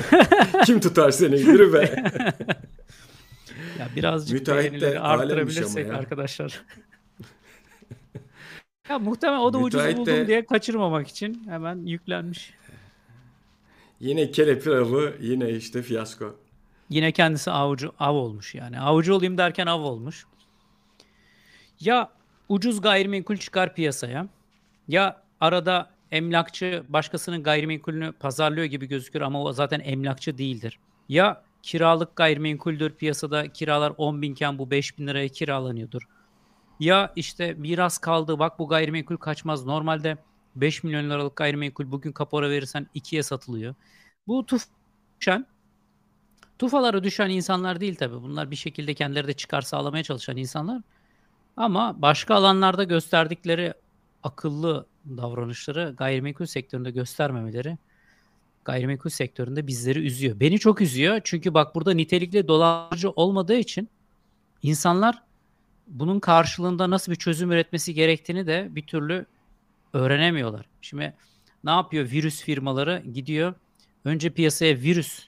Kim 0.66 0.80
tutar 0.80 1.10
seni? 1.10 1.40
Yürü 1.40 1.72
be. 1.72 2.04
Ya 3.78 3.88
birazcık 3.96 4.38
Müteahhit 4.38 4.72
beğenileri 4.72 5.00
arttırabilirsek 5.00 5.88
ama 5.88 5.98
arkadaşlar. 5.98 6.62
ya 8.90 8.98
muhtemelen 8.98 9.38
o 9.38 9.52
da 9.52 9.58
ucuz 9.58 9.80
Müteahhit 9.80 9.98
buldum 9.98 10.14
de- 10.14 10.26
diye 10.26 10.46
kaçırmamak 10.46 11.08
için 11.08 11.44
hemen 11.48 11.86
yüklenmiş. 11.86 12.54
Yine 14.00 14.30
kelepir 14.30 14.70
avı, 14.70 15.14
yine 15.20 15.50
işte 15.50 15.82
fiyasko. 15.82 16.36
Yine 16.90 17.12
kendisi 17.12 17.50
avcı 17.50 17.90
av 17.98 18.14
olmuş 18.14 18.54
yani. 18.54 18.80
Avcı 18.80 19.14
olayım 19.14 19.38
derken 19.38 19.66
av 19.66 19.80
olmuş. 19.80 20.26
Ya 21.80 22.10
ucuz 22.48 22.80
gayrimenkul 22.80 23.36
çıkar 23.36 23.74
piyasaya 23.74 24.28
ya 24.88 25.22
arada 25.40 25.90
emlakçı 26.12 26.82
başkasının 26.88 27.42
gayrimenkulünü 27.42 28.12
pazarlıyor 28.12 28.66
gibi 28.66 28.86
gözükür 28.88 29.20
ama 29.20 29.42
o 29.42 29.52
zaten 29.52 29.80
emlakçı 29.80 30.38
değildir. 30.38 30.78
Ya 31.08 31.42
kiralık 31.62 32.16
gayrimenkuldür 32.16 32.90
piyasada 32.90 33.48
kiralar 33.48 33.92
10 33.96 34.22
binken 34.22 34.58
bu 34.58 34.70
5 34.70 34.98
bin 34.98 35.06
liraya 35.06 35.28
kiralanıyordur. 35.28 36.02
Ya 36.80 37.12
işte 37.16 37.54
miras 37.54 37.98
kaldı 37.98 38.38
bak 38.38 38.58
bu 38.58 38.68
gayrimenkul 38.68 39.16
kaçmaz. 39.16 39.66
Normalde 39.66 40.16
5 40.56 40.84
milyon 40.84 41.10
liralık 41.10 41.36
gayrimenkul 41.36 41.90
bugün 41.90 42.12
kapora 42.12 42.50
verirsen 42.50 42.86
2'ye 42.94 43.22
satılıyor. 43.22 43.74
Bu 44.26 44.46
tuf 44.46 44.66
düşen 45.20 45.46
tufalara 46.58 47.04
düşen 47.04 47.30
insanlar 47.30 47.80
değil 47.80 47.94
tabii. 47.94 48.22
Bunlar 48.22 48.50
bir 48.50 48.56
şekilde 48.56 48.94
kendileri 48.94 49.26
de 49.26 49.32
çıkar 49.32 49.62
sağlamaya 49.62 50.04
çalışan 50.04 50.36
insanlar. 50.36 50.82
Ama 51.56 52.02
başka 52.02 52.34
alanlarda 52.34 52.84
gösterdikleri 52.84 53.74
akıllı 54.22 54.86
davranışları 55.06 55.94
gayrimenkul 55.98 56.46
sektöründe 56.46 56.90
göstermemeleri 56.90 57.78
gayrimenkul 58.64 59.10
sektöründe 59.10 59.66
bizleri 59.66 60.06
üzüyor. 60.06 60.40
Beni 60.40 60.58
çok 60.58 60.80
üzüyor. 60.80 61.20
Çünkü 61.24 61.54
bak 61.54 61.74
burada 61.74 61.94
nitelikli 61.94 62.48
dolandırıcı 62.48 63.10
olmadığı 63.10 63.56
için 63.56 63.88
insanlar 64.62 65.22
bunun 65.86 66.20
karşılığında 66.20 66.90
nasıl 66.90 67.12
bir 67.12 67.16
çözüm 67.16 67.52
üretmesi 67.52 67.94
gerektiğini 67.94 68.46
de 68.46 68.68
bir 68.70 68.86
türlü 68.86 69.26
öğrenemiyorlar. 69.96 70.66
Şimdi 70.80 71.14
ne 71.64 71.70
yapıyor 71.70 72.10
virüs 72.10 72.42
firmaları? 72.42 73.02
Gidiyor 73.14 73.54
önce 74.04 74.30
piyasaya 74.30 74.76
virüs 74.76 75.26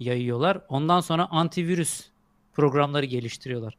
yayıyorlar. 0.00 0.60
Ondan 0.68 1.00
sonra 1.00 1.26
antivirüs 1.30 2.08
programları 2.52 3.06
geliştiriyorlar. 3.06 3.76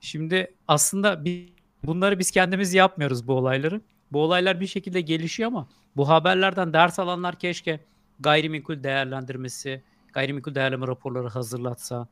Şimdi 0.00 0.54
aslında 0.68 1.24
bi- 1.24 1.52
bunları 1.84 2.18
biz 2.18 2.30
kendimiz 2.30 2.74
yapmıyoruz 2.74 3.28
bu 3.28 3.32
olayları. 3.34 3.80
Bu 4.12 4.22
olaylar 4.22 4.60
bir 4.60 4.66
şekilde 4.66 5.00
gelişiyor 5.00 5.46
ama 5.46 5.68
bu 5.96 6.08
haberlerden 6.08 6.72
ders 6.72 6.98
alanlar 6.98 7.38
keşke 7.38 7.80
gayrimenkul 8.20 8.82
değerlendirmesi, 8.82 9.82
gayrimenkul 10.12 10.54
değerleme 10.54 10.86
raporları 10.86 11.28
hazırlatsa, 11.28 12.08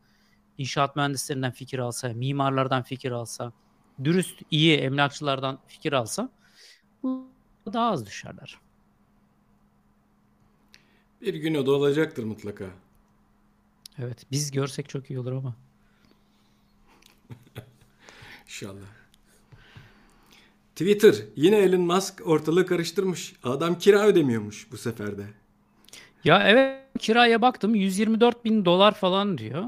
inşaat 0.58 0.96
mühendislerinden 0.96 1.52
fikir 1.52 1.78
alsa, 1.78 2.08
mimarlardan 2.08 2.82
fikir 2.82 3.10
alsa, 3.10 3.52
dürüst, 4.04 4.42
iyi 4.50 4.76
emlakçılardan 4.76 5.58
fikir 5.68 5.92
alsa 5.92 6.30
bu 7.02 7.29
daha 7.72 7.90
az 7.90 8.06
düşerler. 8.06 8.58
Bir 11.20 11.34
gün 11.34 11.54
o 11.54 11.66
da 11.66 11.72
olacaktır 11.72 12.24
mutlaka. 12.24 12.64
Evet, 13.98 14.26
biz 14.30 14.50
görsek 14.50 14.88
çok 14.88 15.10
iyi 15.10 15.18
olur 15.18 15.32
ama. 15.32 15.54
İnşallah. 18.46 18.86
Twitter. 20.74 21.14
Yine 21.36 21.56
Elon 21.56 21.80
Musk 21.80 22.22
ortalığı 22.26 22.66
karıştırmış. 22.66 23.34
Adam 23.42 23.78
kira 23.78 24.06
ödemiyormuş 24.06 24.72
bu 24.72 24.76
sefer 24.78 25.18
de. 25.18 25.26
Ya 26.24 26.48
evet 26.48 26.80
kiraya 26.98 27.42
baktım 27.42 27.74
124 27.74 28.44
bin 28.44 28.64
dolar 28.64 28.94
falan 28.94 29.38
diyor. 29.38 29.64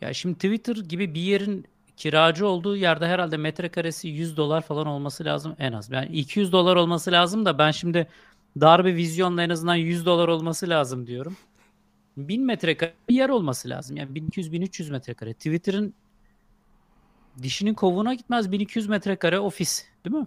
Ya 0.00 0.12
şimdi 0.12 0.34
Twitter 0.34 0.76
gibi 0.76 1.14
bir 1.14 1.20
yerin 1.20 1.66
kiracı 1.96 2.46
olduğu 2.46 2.76
yerde 2.76 3.06
herhalde 3.06 3.36
metrekaresi 3.36 4.08
100 4.08 4.36
dolar 4.36 4.60
falan 4.62 4.86
olması 4.86 5.24
lazım 5.24 5.56
en 5.58 5.72
az. 5.72 5.90
Yani 5.90 6.06
200 6.06 6.52
dolar 6.52 6.76
olması 6.76 7.12
lazım 7.12 7.44
da 7.44 7.58
ben 7.58 7.70
şimdi 7.70 8.08
dar 8.60 8.84
bir 8.84 8.94
vizyonla 8.96 9.42
en 9.42 9.50
azından 9.50 9.74
100 9.74 10.06
dolar 10.06 10.28
olması 10.28 10.68
lazım 10.68 11.06
diyorum. 11.06 11.36
1000 12.16 12.44
metrekare 12.46 12.94
bir 13.08 13.14
yer 13.14 13.28
olması 13.28 13.68
lazım. 13.68 13.96
Yani 13.96 14.10
1200-1300 14.20 14.90
metrekare. 14.90 15.34
Twitter'ın 15.34 15.94
dişinin 17.42 17.74
kovuğuna 17.74 18.14
gitmez 18.14 18.52
1200 18.52 18.88
metrekare 18.88 19.38
ofis 19.38 19.84
değil 20.04 20.16
mi? 20.16 20.26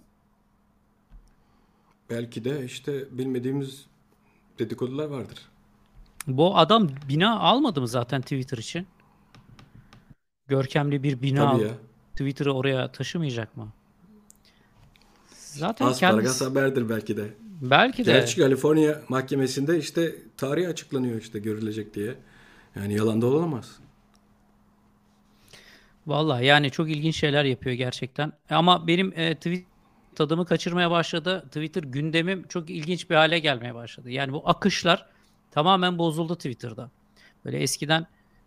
Belki 2.10 2.44
de 2.44 2.64
işte 2.64 3.18
bilmediğimiz 3.18 3.86
dedikodular 4.58 5.06
vardır. 5.06 5.48
Bu 6.26 6.58
adam 6.58 6.88
bina 7.08 7.40
almadı 7.40 7.80
mı 7.80 7.88
zaten 7.88 8.22
Twitter 8.22 8.58
için? 8.58 8.86
Görkemli 10.48 11.02
bir 11.02 11.22
bina 11.22 11.38
Tabii 11.38 11.48
aldı. 11.56 11.64
ya. 11.66 11.74
Twitter'ı 12.12 12.52
oraya 12.52 12.92
taşımayacak 12.92 13.56
mı? 13.56 13.68
Zaten 15.34 15.86
Az 15.86 16.00
kendisi 16.00 16.44
haberdir 16.44 16.88
belki 16.88 17.16
de. 17.16 17.34
belki 17.62 18.06
de 18.06 18.12
Gerçi 18.12 18.40
Kaliforniya 18.40 19.02
mahkemesinde 19.08 19.78
işte 19.78 20.14
tarih 20.36 20.68
açıklanıyor 20.68 21.20
işte 21.20 21.38
görülecek 21.38 21.94
diye. 21.94 22.14
Yani 22.76 22.94
yalan 22.94 23.22
da 23.22 23.26
olamaz. 23.26 23.78
vallahi 26.06 26.44
yani 26.46 26.70
çok 26.70 26.90
ilginç 26.90 27.16
şeyler 27.16 27.44
yapıyor 27.44 27.76
gerçekten. 27.76 28.32
Ama 28.50 28.86
benim 28.86 29.12
e, 29.16 29.34
tweet 29.34 29.64
tadımı 30.14 30.46
kaçırmaya 30.46 30.90
başladı. 30.90 31.44
Twitter 31.46 31.82
gündemim 31.82 32.46
çok 32.48 32.70
ilginç 32.70 33.10
bir 33.10 33.14
hale 33.14 33.38
gelmeye 33.38 33.74
başladı. 33.74 34.10
Yani 34.10 34.32
bu 34.32 34.48
akışlar 34.48 35.06
tamamen 35.50 35.98
bozuldu 35.98 36.34
Twitter'da. 36.36 36.90
Böyle 37.44 37.58
eskiden 37.58 38.06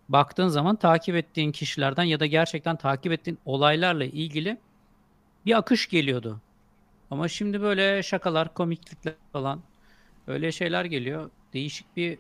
baktığın 0.09 0.47
zaman 0.47 0.75
takip 0.75 1.15
ettiğin 1.15 1.51
kişilerden 1.51 2.03
ya 2.03 2.19
da 2.19 2.25
gerçekten 2.25 2.75
takip 2.75 3.11
ettiğin 3.11 3.39
olaylarla 3.45 4.05
ilgili 4.05 4.57
bir 5.45 5.57
akış 5.57 5.89
geliyordu. 5.89 6.41
Ama 7.11 7.27
şimdi 7.27 7.61
böyle 7.61 8.03
şakalar, 8.03 8.53
komiklikler 8.53 9.13
falan 9.33 9.61
öyle 10.27 10.51
şeyler 10.51 10.85
geliyor. 10.85 11.29
Değişik 11.53 11.97
bir 11.97 12.17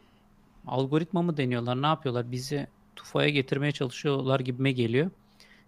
algoritma 0.67 1.21
mı 1.21 1.37
deniyorlar, 1.37 1.81
ne 1.81 1.87
yapıyorlar? 1.87 2.31
Bizi 2.31 2.67
tufaya 2.95 3.29
getirmeye 3.29 3.71
çalışıyorlar 3.71 4.39
gibime 4.39 4.71
geliyor. 4.71 5.09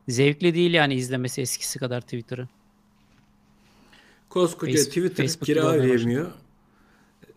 Zevkli 0.07 0.55
değil 0.55 0.73
yani 0.73 0.93
izlemesi 0.93 1.41
eskisi 1.41 1.79
kadar 1.79 2.01
Twitter'ı. 2.01 2.47
Koskoca 4.29 4.73
Face- 4.73 4.89
Twitter 4.89 5.15
Facebook 5.15 5.45
kira 5.45 5.71
ödeyemiyor. 5.71 6.31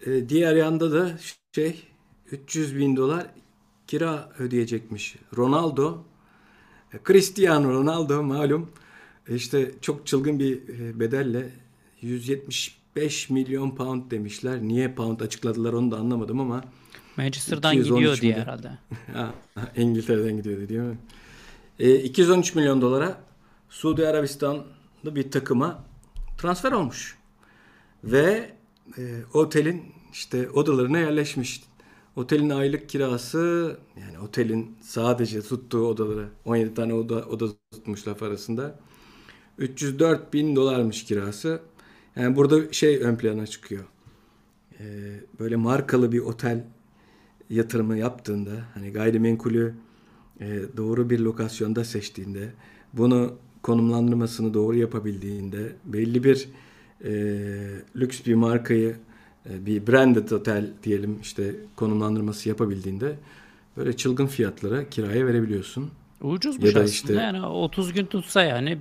Ee, 0.07 0.29
diğer 0.29 0.57
yanda 0.57 0.93
da 0.93 1.19
şey 1.53 1.83
300 2.31 2.77
bin 2.77 2.97
dolar 2.97 3.27
kira 3.87 4.33
ödeyecekmiş. 4.39 5.17
Ronaldo, 5.37 5.99
e, 6.93 6.99
Cristiano 7.07 7.73
Ronaldo 7.73 8.23
malum 8.23 8.71
e, 9.29 9.35
işte 9.35 9.75
çok 9.81 10.07
çılgın 10.07 10.39
bir 10.39 10.69
e, 10.69 11.01
bedelle 11.01 11.51
175 12.01 13.31
milyon 13.31 13.71
pound 13.71 14.11
demişler. 14.11 14.63
Niye 14.63 14.95
pound 14.95 15.21
açıkladılar 15.21 15.73
onu 15.73 15.91
da 15.91 15.97
anlamadım 15.97 16.41
ama 16.41 16.65
Manchester'dan 17.17 17.73
213 17.73 17.99
gidiyor 17.99 18.21
diye 18.21 18.43
herhalde. 18.45 18.71
Ha, 19.13 19.35
İngiltere'den 19.77 20.37
gidiyordu 20.37 20.69
değil 20.69 20.81
mi? 20.81 20.99
E, 21.79 21.95
213 21.95 22.55
milyon 22.55 22.83
dolara 22.83 23.21
Suudi 23.71 24.09
Arabistan'da 24.09 25.15
bir 25.15 25.31
takıma 25.31 25.85
transfer 26.39 26.73
olmuş. 26.73 27.19
Ve 28.05 28.51
e, 28.99 29.03
otelin 29.35 29.83
işte 30.13 30.51
odalarına 30.51 30.99
yerleşmiş. 30.99 31.63
Otelin 32.17 32.51
aylık 32.51 32.89
kirası 32.89 33.77
yani 34.01 34.19
otelin 34.19 34.77
sadece 34.83 35.43
tuttuğu 35.43 35.87
odaları 35.87 36.29
17 36.45 36.75
tane 36.75 36.95
oda, 36.95 37.25
oda 37.25 37.47
tutmuş 37.73 38.09
laf 38.09 38.23
arasında. 38.23 38.79
304 39.59 40.33
bin 40.33 40.57
dolarmış 40.57 41.05
kirası. 41.05 41.61
Yani 42.17 42.37
burada 42.37 42.73
şey 42.73 42.97
ön 43.03 43.17
plana 43.17 43.47
çıkıyor. 43.47 43.85
E, 44.81 44.85
böyle 45.41 45.57
markalı 45.57 46.13
bir 46.13 46.19
otel 46.19 46.65
yatırımı 47.51 47.99
yaptığında 47.99 48.51
hani 48.75 48.93
gayrimenkulü 48.93 49.75
e, 50.41 50.61
doğru 50.77 51.11
bir 51.11 51.19
lokasyonda 51.19 51.85
seçtiğinde 51.85 52.53
bunu 52.93 53.35
konumlandırmasını 53.63 54.55
doğru 54.55 54.77
yapabildiğinde 54.77 55.73
belli 55.85 56.25
bir 56.25 56.49
e, 57.05 57.13
lüks 57.97 58.27
bir 58.27 58.35
markayı 58.35 58.97
bir 59.51 59.87
branded 59.87 60.31
otel 60.31 60.71
diyelim 60.83 61.19
işte 61.23 61.55
konumlandırması 61.77 62.49
yapabildiğinde 62.49 63.17
böyle 63.77 63.97
çılgın 63.97 64.27
fiyatlara 64.27 64.89
kiraya 64.91 65.27
verebiliyorsun. 65.27 65.91
Ucuzmuş 66.21 66.69
Ya 66.69 66.75
da 66.75 66.81
aslında 66.81 66.91
işte- 66.91 67.15
yani 67.15 67.47
30 67.47 67.93
gün 67.93 68.07
tutsa 68.07 68.43
yani 68.43 68.79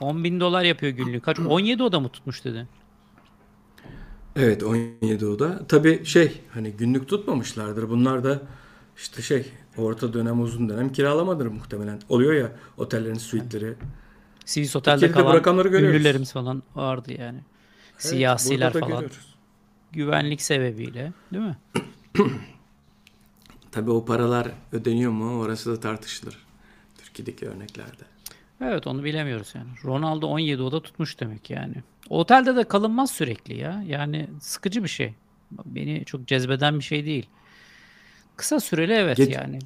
10 0.00 0.24
bin 0.24 0.40
dolar 0.40 0.62
yapıyor 0.62 0.92
günlük. 0.92 1.24
Kaç? 1.24 1.38
17 1.38 1.82
oda 1.82 2.00
mı 2.00 2.08
tutmuş 2.08 2.44
dedi. 2.44 2.66
Evet 4.36 4.62
17 4.62 5.26
oda. 5.26 5.66
Tabii 5.68 6.04
şey 6.04 6.40
hani 6.50 6.70
günlük 6.72 7.08
tutmamışlardır. 7.08 7.88
Bunlar 7.88 8.24
da 8.24 8.42
işte 8.96 9.22
şey 9.22 9.46
orta 9.76 10.12
dönem 10.12 10.42
uzun 10.42 10.68
dönem 10.68 10.92
kiralamadır 10.92 11.46
muhtemelen. 11.46 12.00
Oluyor 12.08 12.34
ya 12.34 12.52
otellerin 12.76 13.14
suiteleri. 13.14 13.74
Swiss 14.44 14.76
Otel'de 14.76 15.06
Türkiye'de 15.06 15.32
de 15.32 15.38
bu 15.38 15.42
kalan 15.42 15.66
ünlülerimiz 15.66 16.32
falan 16.32 16.62
vardı 16.74 17.12
yani. 17.18 17.38
Evet, 17.92 18.02
Siyasiler 18.02 18.72
falan. 18.72 18.88
görüyoruz. 18.88 19.34
Güvenlik 19.92 20.42
sebebiyle 20.42 21.12
değil 21.32 21.44
mi? 21.44 21.56
Tabii 23.72 23.90
o 23.90 24.04
paralar 24.04 24.48
ödeniyor 24.72 25.12
mu 25.12 25.40
orası 25.40 25.72
da 25.72 25.80
tartışılır. 25.80 26.38
Türkiye'deki 26.98 27.48
örneklerde. 27.48 28.04
Evet 28.60 28.86
onu 28.86 29.04
bilemiyoruz 29.04 29.52
yani. 29.54 29.68
Ronaldo 29.84 30.26
17 30.26 30.62
oda 30.62 30.82
tutmuş 30.82 31.20
demek 31.20 31.50
yani. 31.50 31.74
Otelde 32.08 32.56
de 32.56 32.64
kalınmaz 32.64 33.10
sürekli 33.10 33.56
ya. 33.56 33.84
Yani 33.86 34.28
sıkıcı 34.40 34.82
bir 34.82 34.88
şey. 34.88 35.14
Beni 35.50 36.04
çok 36.04 36.26
cezbeden 36.26 36.78
bir 36.78 36.84
şey 36.84 37.04
değil. 37.04 37.26
Kısa 38.36 38.60
süreli 38.60 38.92
evet 38.92 39.16
Geç- 39.16 39.34
yani. 39.34 39.58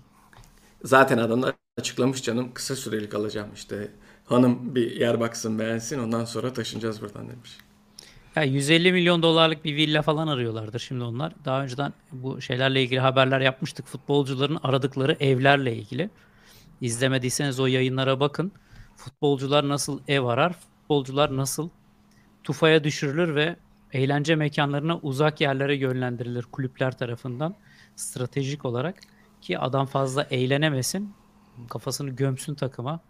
Zaten 0.84 1.18
adamlar 1.18 1.54
açıklamış 1.78 2.22
canım 2.22 2.54
kısa 2.54 2.76
süreli 2.76 3.08
kalacağım 3.08 3.48
işte. 3.54 3.90
Hanım 4.24 4.74
bir 4.74 5.00
yer 5.00 5.20
baksın 5.20 5.58
beğensin 5.58 5.98
ondan 5.98 6.24
sonra 6.24 6.52
taşınacağız 6.52 7.02
buradan 7.02 7.28
demiş. 7.28 7.58
Ya 8.36 8.42
150 8.42 8.92
milyon 8.92 9.22
dolarlık 9.22 9.64
bir 9.64 9.76
villa 9.76 10.02
falan 10.02 10.28
arıyorlardır 10.28 10.78
şimdi 10.78 11.04
onlar. 11.04 11.32
Daha 11.44 11.62
önceden 11.62 11.92
bu 12.12 12.40
şeylerle 12.40 12.82
ilgili 12.82 13.00
haberler 13.00 13.40
yapmıştık. 13.40 13.86
Futbolcuların 13.86 14.58
aradıkları 14.62 15.16
evlerle 15.20 15.76
ilgili. 15.76 16.10
İzlemediyseniz 16.80 17.60
o 17.60 17.66
yayınlara 17.66 18.20
bakın. 18.20 18.52
Futbolcular 18.96 19.68
nasıl 19.68 20.00
ev 20.08 20.24
arar? 20.24 20.52
Futbolcular 20.52 21.36
nasıl 21.36 21.68
tufaya 22.44 22.84
düşürülür 22.84 23.34
ve 23.34 23.56
eğlence 23.92 24.34
mekanlarına 24.36 24.98
uzak 24.98 25.40
yerlere 25.40 25.76
yönlendirilir 25.76 26.42
kulüpler 26.42 26.98
tarafından 26.98 27.54
stratejik 27.96 28.64
olarak 28.64 28.94
ki 29.40 29.58
adam 29.58 29.86
fazla 29.86 30.22
eğlenemesin. 30.30 31.14
Kafasını 31.68 32.10
gömsün 32.10 32.54
takıma. 32.54 33.00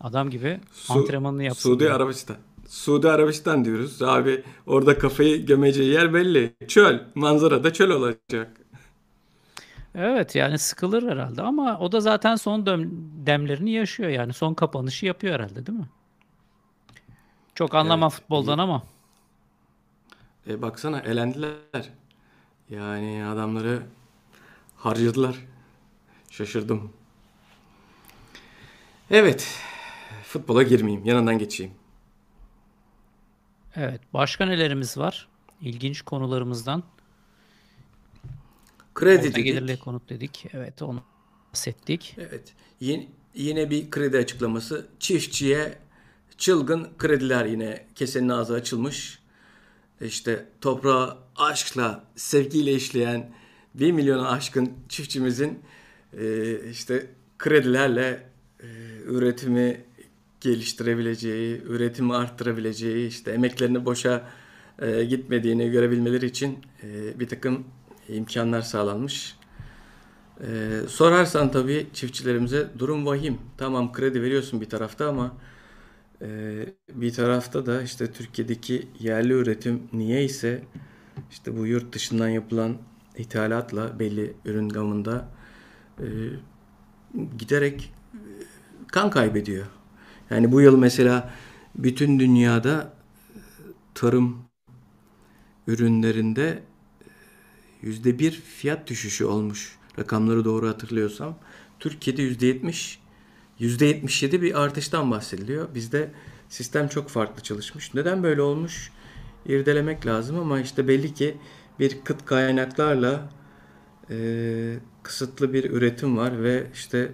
Adam 0.00 0.30
gibi 0.30 0.60
Su- 0.72 0.92
antrenmanını 0.92 1.44
yapsın. 1.44 1.62
Suudi. 1.70 1.92
Arabistan. 1.92 2.36
Suudi 2.68 3.08
Arabistan 3.10 3.64
diyoruz. 3.64 4.02
Abi 4.02 4.42
orada 4.66 4.98
kafayı 4.98 5.46
gömeceği 5.46 5.92
yer 5.92 6.14
belli. 6.14 6.54
Çöl. 6.68 6.98
Manzara 7.14 7.64
da 7.64 7.72
çöl 7.72 7.90
olacak. 7.90 8.56
Evet 9.94 10.34
yani 10.34 10.58
sıkılır 10.58 11.10
herhalde 11.10 11.42
ama 11.42 11.78
o 11.78 11.92
da 11.92 12.00
zaten 12.00 12.36
son 12.36 12.66
demlerini 13.26 13.70
yaşıyor 13.70 14.10
yani 14.10 14.32
son 14.32 14.54
kapanışı 14.54 15.06
yapıyor 15.06 15.34
herhalde 15.34 15.66
değil 15.66 15.78
mi? 15.78 15.88
Çok 17.54 17.74
anlamam 17.74 18.10
Evet, 18.10 18.20
futboldan 18.20 18.58
ama 18.58 18.82
E 20.48 20.62
baksana 20.62 21.00
elendiler. 21.00 21.52
Yani 22.70 23.24
adamları 23.26 23.82
harcadılar. 24.76 25.36
Şaşırdım. 26.30 26.92
Evet. 29.10 29.60
Futbola 30.24 30.62
girmeyeyim. 30.62 31.06
Yanından 31.06 31.38
geçeyim. 31.38 31.72
Evet 33.76 34.00
başka 34.14 34.46
nelerimiz 34.46 34.98
var? 34.98 35.28
İlginç 35.60 36.02
konularımızdan. 36.02 36.82
Kredi 38.94 39.18
Orta 39.18 39.30
dedik. 39.30 39.44
gelirli 39.44 39.78
konut 39.78 40.08
dedik. 40.08 40.46
Evet 40.52 40.82
onu 40.82 41.02
bahsettik. 41.52 42.16
Evet. 42.18 42.52
Yine, 42.80 43.06
yine 43.34 43.70
bir 43.70 43.90
kredi 43.90 44.18
açıklaması. 44.18 44.86
Çiftçiye 45.00 45.78
çılgın 46.38 46.88
krediler 46.98 47.44
yine 47.44 47.86
kesenin 47.94 48.28
ağzı 48.28 48.54
açılmış. 48.54 49.18
İşte 50.00 50.44
toprağı 50.60 51.18
aşkla, 51.36 52.04
sevgiyle 52.16 52.72
işleyen 52.72 53.32
1 53.74 53.92
milyona 53.92 54.28
aşkın 54.28 54.72
çiftçimizin 54.88 55.60
e, 56.18 56.54
işte 56.70 57.06
kredilerle 57.38 58.26
e, 58.60 58.66
üretimi 59.04 59.84
geliştirebileceği, 60.46 61.62
üretimi 61.62 62.14
arttırabileceği, 62.14 63.08
işte 63.08 63.30
emeklerini 63.30 63.84
boşa 63.84 64.28
e, 64.78 65.04
gitmediğini 65.04 65.70
görebilmeleri 65.70 66.26
için 66.26 66.58
e, 66.82 67.20
bir 67.20 67.28
takım 67.28 67.64
imkanlar 68.08 68.62
sağlanmış. 68.62 69.36
Ee, 70.40 70.80
sorarsan 70.88 71.50
tabii 71.50 71.86
çiftçilerimize 71.92 72.70
durum 72.78 73.06
vahim. 73.06 73.38
Tamam 73.58 73.92
kredi 73.92 74.22
veriyorsun 74.22 74.60
bir 74.60 74.68
tarafta 74.68 75.08
ama 75.08 75.32
e, 76.22 76.28
bir 76.92 77.12
tarafta 77.12 77.66
da 77.66 77.82
işte 77.82 78.12
Türkiye'deki 78.12 78.88
yerli 79.00 79.32
üretim 79.32 79.82
niye 79.92 80.24
ise 80.24 80.62
işte 81.30 81.56
bu 81.56 81.66
yurt 81.66 81.94
dışından 81.94 82.28
yapılan 82.28 82.76
ithalatla 83.16 83.98
belli 83.98 84.34
ürün 84.44 84.68
gamında 84.68 85.28
e, 85.98 86.06
giderek 87.38 87.92
e, 88.14 88.18
kan 88.92 89.10
kaybediyor. 89.10 89.66
Yani 90.30 90.52
bu 90.52 90.60
yıl 90.60 90.78
mesela 90.78 91.30
bütün 91.74 92.18
dünyada 92.18 92.92
e, 93.34 93.38
tarım 93.94 94.38
ürünlerinde 95.66 96.62
yüzde 97.82 98.18
bir 98.18 98.30
fiyat 98.30 98.86
düşüşü 98.86 99.24
olmuş. 99.24 99.78
Rakamları 99.98 100.44
doğru 100.44 100.68
hatırlıyorsam. 100.68 101.38
Türkiye'de 101.80 102.22
yüzde 102.22 102.46
yetmiş, 102.46 103.00
yüzde 103.58 103.86
yetmiş 103.86 104.22
yedi 104.22 104.42
bir 104.42 104.62
artıştan 104.62 105.10
bahsediliyor. 105.10 105.74
Bizde 105.74 106.10
sistem 106.48 106.88
çok 106.88 107.08
farklı 107.08 107.42
çalışmış. 107.42 107.94
Neden 107.94 108.22
böyle 108.22 108.42
olmuş? 108.42 108.92
İrdelemek 109.46 110.06
lazım 110.06 110.38
ama 110.38 110.60
işte 110.60 110.88
belli 110.88 111.14
ki 111.14 111.36
bir 111.78 112.00
kıt 112.04 112.24
kaynaklarla 112.24 113.30
e, 114.10 114.78
kısıtlı 115.02 115.52
bir 115.52 115.70
üretim 115.70 116.16
var 116.16 116.42
ve 116.42 116.66
işte 116.74 116.98
e, 116.98 117.12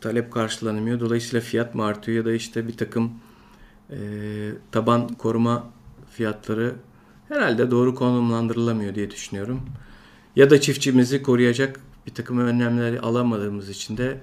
talep 0.00 0.32
karşılanamıyor. 0.32 1.00
Dolayısıyla 1.00 1.40
fiyat 1.40 1.74
mı 1.74 1.84
artıyor 1.84 2.18
ya 2.18 2.24
da 2.24 2.32
işte 2.32 2.68
bir 2.68 2.76
takım 2.76 3.12
e, 3.90 3.98
taban 4.72 5.08
koruma 5.08 5.70
fiyatları 6.10 6.74
herhalde 7.28 7.70
doğru 7.70 7.94
konumlandırılamıyor 7.94 8.94
diye 8.94 9.10
düşünüyorum. 9.10 9.70
Ya 10.36 10.50
da 10.50 10.60
çiftçimizi 10.60 11.22
koruyacak 11.22 11.80
bir 12.06 12.14
takım 12.14 12.38
önlemleri 12.38 13.00
alamadığımız 13.00 13.68
için 13.68 13.96
de 13.96 14.20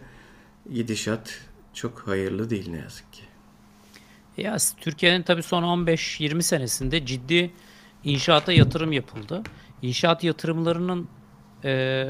gidişat 0.74 1.40
çok 1.74 2.08
hayırlı 2.08 2.50
değil 2.50 2.70
ne 2.72 2.78
yazık 2.78 3.14
ki. 3.14 3.22
Ya 4.38 4.58
Türkiye'nin 4.82 5.24
tabii 5.24 5.44
son 5.44 5.64
15-20 5.64 6.42
senesinde 6.42 7.06
ciddi 7.06 7.52
inşaata 8.04 8.54
yatırım 8.54 8.92
yapıldı. 8.92 9.44
İnşaat 9.82 10.24
yatırımlarının 10.24 11.08
e, 11.64 12.06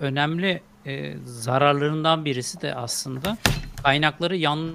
önemli 0.00 0.62
e, 0.86 1.16
zararlarından 1.24 2.24
birisi 2.24 2.60
de 2.60 2.74
aslında 2.74 3.36
kaynakları 3.82 4.36
yan 4.36 4.70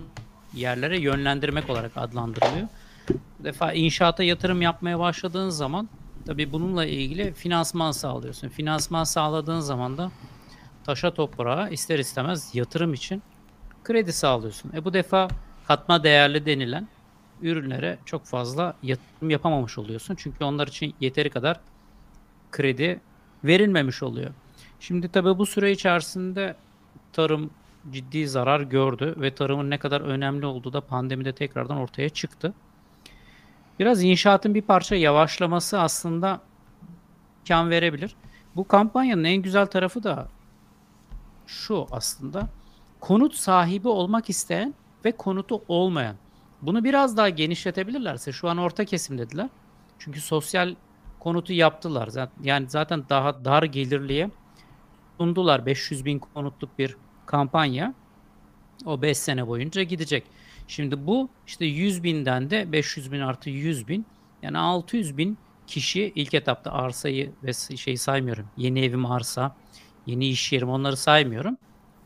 yerlere 0.53 0.99
yönlendirmek 0.99 1.69
olarak 1.69 1.91
adlandırılıyor. 1.95 2.67
Bu 3.39 3.43
defa 3.43 3.73
inşaata 3.73 4.23
yatırım 4.23 4.61
yapmaya 4.61 4.99
başladığın 4.99 5.49
zaman 5.49 5.89
tabii 6.25 6.51
bununla 6.51 6.85
ilgili 6.85 7.33
finansman 7.33 7.91
sağlıyorsun. 7.91 8.49
Finansman 8.49 9.03
sağladığın 9.03 9.59
zaman 9.59 9.97
da 9.97 10.11
taşa 10.83 11.13
toprağa 11.13 11.69
ister 11.69 11.99
istemez 11.99 12.55
yatırım 12.55 12.93
için 12.93 13.23
kredi 13.83 14.13
sağlıyorsun. 14.13 14.71
E 14.75 14.85
bu 14.85 14.93
defa 14.93 15.27
katma 15.67 16.03
değerli 16.03 16.45
denilen 16.45 16.87
ürünlere 17.41 17.97
çok 18.05 18.25
fazla 18.25 18.73
yatırım 18.83 19.29
yapamamış 19.29 19.77
oluyorsun. 19.77 20.15
Çünkü 20.15 20.43
onlar 20.43 20.67
için 20.67 20.95
yeteri 20.99 21.29
kadar 21.29 21.59
kredi 22.51 22.99
verilmemiş 23.43 24.03
oluyor. 24.03 24.31
Şimdi 24.81 25.07
tabii 25.09 25.37
bu 25.37 25.45
süre 25.45 25.71
içerisinde 25.71 26.55
tarım 27.13 27.49
ciddi 27.91 28.27
zarar 28.27 28.61
gördü 28.61 29.15
ve 29.17 29.35
tarımın 29.35 29.69
ne 29.69 29.77
kadar 29.77 30.01
önemli 30.01 30.45
olduğu 30.45 30.73
da 30.73 30.81
pandemide 30.81 31.33
tekrardan 31.33 31.77
ortaya 31.77 32.09
çıktı. 32.09 32.53
Biraz 33.79 34.03
inşaatın 34.03 34.55
bir 34.55 34.61
parça 34.61 34.95
yavaşlaması 34.95 35.79
aslında 35.79 36.41
imkan 37.39 37.69
verebilir. 37.69 38.15
Bu 38.55 38.67
kampanyanın 38.67 39.23
en 39.23 39.41
güzel 39.41 39.65
tarafı 39.65 40.03
da 40.03 40.27
şu 41.47 41.87
aslında. 41.91 42.49
Konut 42.99 43.35
sahibi 43.35 43.87
olmak 43.87 44.29
isteyen 44.29 44.73
ve 45.05 45.11
konutu 45.11 45.61
olmayan. 45.67 46.15
Bunu 46.61 46.83
biraz 46.83 47.17
daha 47.17 47.29
genişletebilirlerse 47.29 48.31
şu 48.31 48.49
an 48.49 48.57
orta 48.57 48.85
kesim 48.85 49.17
dediler. 49.17 49.49
Çünkü 49.99 50.21
sosyal 50.21 50.75
konutu 51.19 51.53
yaptılar. 51.53 52.09
Yani 52.43 52.69
zaten 52.69 53.03
daha 53.09 53.45
dar 53.45 53.63
gelirliye 53.63 54.29
sundular 55.21 55.65
500 55.65 56.05
bin 56.05 56.19
konutluk 56.19 56.79
bir 56.79 56.97
kampanya. 57.25 57.93
O 58.85 59.01
5 59.01 59.17
sene 59.17 59.47
boyunca 59.47 59.83
gidecek. 59.83 60.23
Şimdi 60.67 61.07
bu 61.07 61.29
işte 61.47 61.65
100 61.65 62.03
binden 62.03 62.49
de 62.49 62.71
500 62.71 63.11
bin 63.11 63.19
artı 63.19 63.49
100 63.49 63.87
bin 63.87 64.05
yani 64.41 64.57
600 64.57 65.17
bin 65.17 65.37
kişi 65.67 66.11
ilk 66.15 66.33
etapta 66.33 66.71
arsayı 66.71 67.31
ve 67.43 67.53
şeyi 67.77 67.97
saymıyorum. 67.97 68.47
Yeni 68.57 68.79
evim 68.79 69.05
arsa, 69.05 69.55
yeni 70.05 70.27
iş 70.27 70.53
yerim 70.53 70.69
onları 70.69 70.97
saymıyorum. 70.97 71.57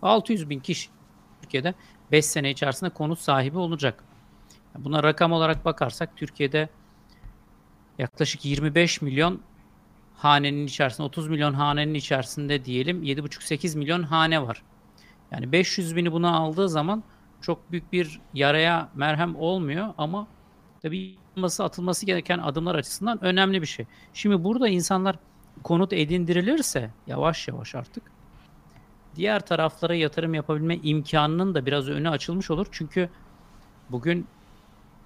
600 0.01 0.49
bin 0.49 0.59
kişi 0.59 0.89
Türkiye'de 1.41 1.73
5 2.11 2.25
sene 2.25 2.51
içerisinde 2.51 2.89
konut 2.89 3.19
sahibi 3.19 3.57
olacak. 3.57 4.03
Buna 4.77 5.03
rakam 5.03 5.31
olarak 5.31 5.65
bakarsak 5.65 6.17
Türkiye'de 6.17 6.69
yaklaşık 7.97 8.45
25 8.45 9.01
milyon 9.01 9.41
hanenin 10.17 10.67
içerisinde 10.67 11.07
30 11.07 11.27
milyon 11.27 11.53
hanenin 11.53 11.93
içerisinde 11.93 12.65
diyelim 12.65 13.03
7,5-8 13.03 13.77
milyon 13.77 14.03
hane 14.03 14.41
var. 14.41 14.63
Yani 15.31 15.51
500 15.51 15.95
bini 15.95 16.11
buna 16.11 16.37
aldığı 16.37 16.69
zaman 16.69 17.03
çok 17.41 17.71
büyük 17.71 17.93
bir 17.93 18.19
yaraya 18.33 18.89
merhem 18.95 19.35
olmuyor 19.35 19.93
ama 19.97 20.27
tabii 20.81 21.15
atılması, 21.59 22.05
gereken 22.05 22.39
adımlar 22.39 22.75
açısından 22.75 23.23
önemli 23.23 23.61
bir 23.61 23.67
şey. 23.67 23.85
Şimdi 24.13 24.43
burada 24.43 24.67
insanlar 24.67 25.15
konut 25.63 25.93
edindirilirse 25.93 26.89
yavaş 27.07 27.47
yavaş 27.47 27.75
artık 27.75 28.03
diğer 29.15 29.45
taraflara 29.45 29.95
yatırım 29.95 30.33
yapabilme 30.33 30.75
imkanının 30.75 31.55
da 31.55 31.65
biraz 31.65 31.89
önü 31.89 32.09
açılmış 32.09 32.51
olur. 32.51 32.67
Çünkü 32.71 33.09
bugün 33.89 34.27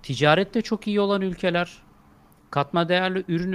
ticarette 0.04 0.62
çok 0.62 0.88
iyi 0.88 1.00
olan 1.00 1.22
ülkeler, 1.22 1.78
katma 2.52 2.90
değerli 2.90 3.24
ürün 3.28 3.54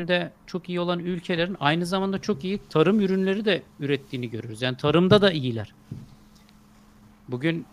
üretiminde 0.00 0.32
çok 0.46 0.68
iyi 0.68 0.80
olan 0.80 0.98
ülkelerin 0.98 1.56
aynı 1.60 1.86
zamanda 1.86 2.18
çok 2.18 2.44
iyi 2.44 2.60
tarım 2.70 3.00
ürünleri 3.00 3.44
de 3.44 3.62
ürettiğini 3.80 4.30
görüyoruz. 4.30 4.62
Yani 4.62 4.76
tarımda 4.76 5.22
da 5.22 5.32
iyiler. 5.32 5.74
Bugün 7.28 7.66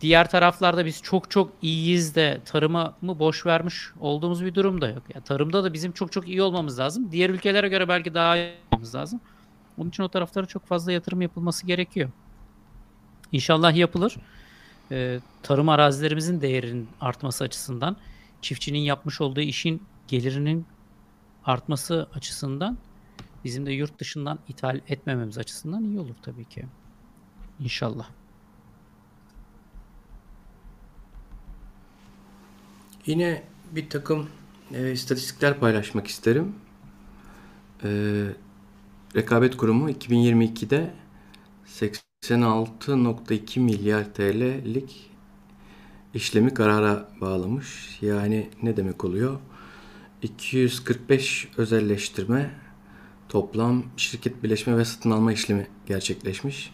diğer 0.00 0.30
taraflarda 0.30 0.86
biz 0.86 1.02
çok 1.02 1.30
çok 1.30 1.52
iyiyiz 1.62 2.14
de 2.14 2.40
tarıma 2.44 2.94
mı 3.02 3.18
boş 3.18 3.46
vermiş 3.46 3.90
olduğumuz 4.00 4.44
bir 4.44 4.54
durum 4.54 4.80
da 4.80 4.88
yok. 4.88 5.02
Yani 5.14 5.24
tarımda 5.24 5.64
da 5.64 5.72
bizim 5.72 5.92
çok 5.92 6.12
çok 6.12 6.28
iyi 6.28 6.42
olmamız 6.42 6.78
lazım. 6.78 7.12
Diğer 7.12 7.30
ülkelere 7.30 7.68
göre 7.68 7.88
belki 7.88 8.14
daha 8.14 8.36
iyi 8.36 8.52
olmamız 8.72 8.94
lazım. 8.94 9.20
Onun 9.78 9.88
için 9.88 10.02
o 10.02 10.08
taraflara 10.08 10.46
çok 10.46 10.66
fazla 10.66 10.92
yatırım 10.92 11.22
yapılması 11.22 11.66
gerekiyor. 11.66 12.10
İnşallah 13.32 13.76
yapılır. 13.76 14.16
Ee, 14.90 15.20
tarım 15.42 15.68
arazilerimizin 15.68 16.40
değerinin 16.40 16.88
artması 17.00 17.44
açısından, 17.44 17.96
çiftçinin 18.42 18.78
yapmış 18.78 19.20
olduğu 19.20 19.40
işin 19.40 19.82
gelirinin 20.08 20.66
artması 21.44 22.08
açısından, 22.14 22.78
bizim 23.44 23.66
de 23.66 23.72
yurt 23.72 23.98
dışından 23.98 24.38
ithal 24.48 24.80
etmememiz 24.88 25.38
açısından 25.38 25.84
iyi 25.84 26.00
olur 26.00 26.14
tabii 26.22 26.44
ki. 26.44 26.66
İnşallah. 27.60 28.08
Yine 33.06 33.42
bir 33.72 33.90
takım 33.90 34.28
e, 34.74 34.92
istatistikler 34.92 35.60
paylaşmak 35.60 36.06
isterim. 36.06 36.54
E, 37.84 37.88
Rekabet 39.16 39.56
Kurumu 39.56 39.90
2022'de 39.90 40.94
86.2 41.66 43.60
milyar 43.60 44.14
TL'lik 44.14 45.10
işlemi 46.14 46.54
karara 46.54 47.08
bağlamış. 47.20 47.98
Yani 48.02 48.50
ne 48.62 48.76
demek 48.76 49.04
oluyor? 49.04 49.40
245 50.24 51.48
özelleştirme, 51.58 52.50
toplam 53.28 53.84
şirket 53.96 54.42
birleşme 54.42 54.76
ve 54.78 54.84
satın 54.84 55.10
alma 55.10 55.32
işlemi 55.32 55.66
gerçekleşmiş. 55.86 56.72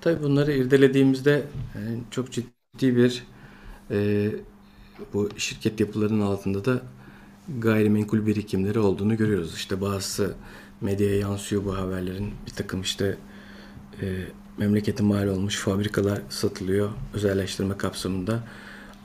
Tabii 0.00 0.22
bunları 0.22 0.52
irdelediğimizde 0.52 1.46
yani 1.74 2.00
çok 2.10 2.32
ciddi 2.32 2.96
bir 2.96 3.24
e, 3.90 4.30
bu 5.14 5.28
şirket 5.36 5.80
yapılarının 5.80 6.20
altında 6.20 6.64
da 6.64 6.82
gayrimenkul 7.58 8.26
birikimleri 8.26 8.78
olduğunu 8.78 9.16
görüyoruz. 9.16 9.54
İşte 9.54 9.80
bazısı 9.80 10.34
medyaya 10.80 11.16
yansıyor 11.18 11.64
bu 11.64 11.76
haberlerin. 11.76 12.32
Bir 12.46 12.52
takım 12.52 12.80
işte 12.80 13.18
e, 14.02 14.06
memlekete 14.58 15.02
mal 15.02 15.26
olmuş 15.28 15.56
fabrikalar 15.56 16.22
satılıyor 16.28 16.90
özelleştirme 17.14 17.76
kapsamında. 17.78 18.44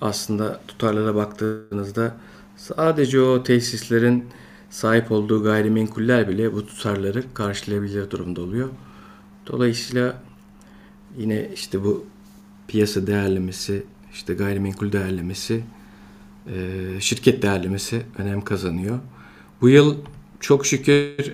Aslında 0.02 0.62
tutarlara 0.68 1.16
baktığınızda 1.16 2.18
sadece 2.58 3.22
o 3.22 3.44
tesislerin 3.44 4.26
sahip 4.70 5.12
olduğu 5.12 5.44
gayrimenkuller 5.44 6.30
bile 6.30 6.54
bu 6.54 6.66
tutarları 6.66 7.24
karşılayabilir 7.34 8.12
durumda 8.12 8.42
oluyor. 8.42 8.70
Dolayısıyla 9.48 10.24
yine 11.18 11.50
işte 11.54 11.84
bu 11.84 12.06
piyasa 12.68 13.08
değerlemesi, 13.08 13.84
işte 14.14 14.34
gayrimenkul 14.34 14.92
değerlemesi, 14.92 15.64
e, 16.48 16.56
şirket 17.00 17.42
değerlemesi 17.42 18.02
önem 18.18 18.42
kazanıyor. 18.42 19.00
Bu 19.62 19.70
yıl 19.70 19.98
çok 20.40 20.66
şükür 20.66 21.34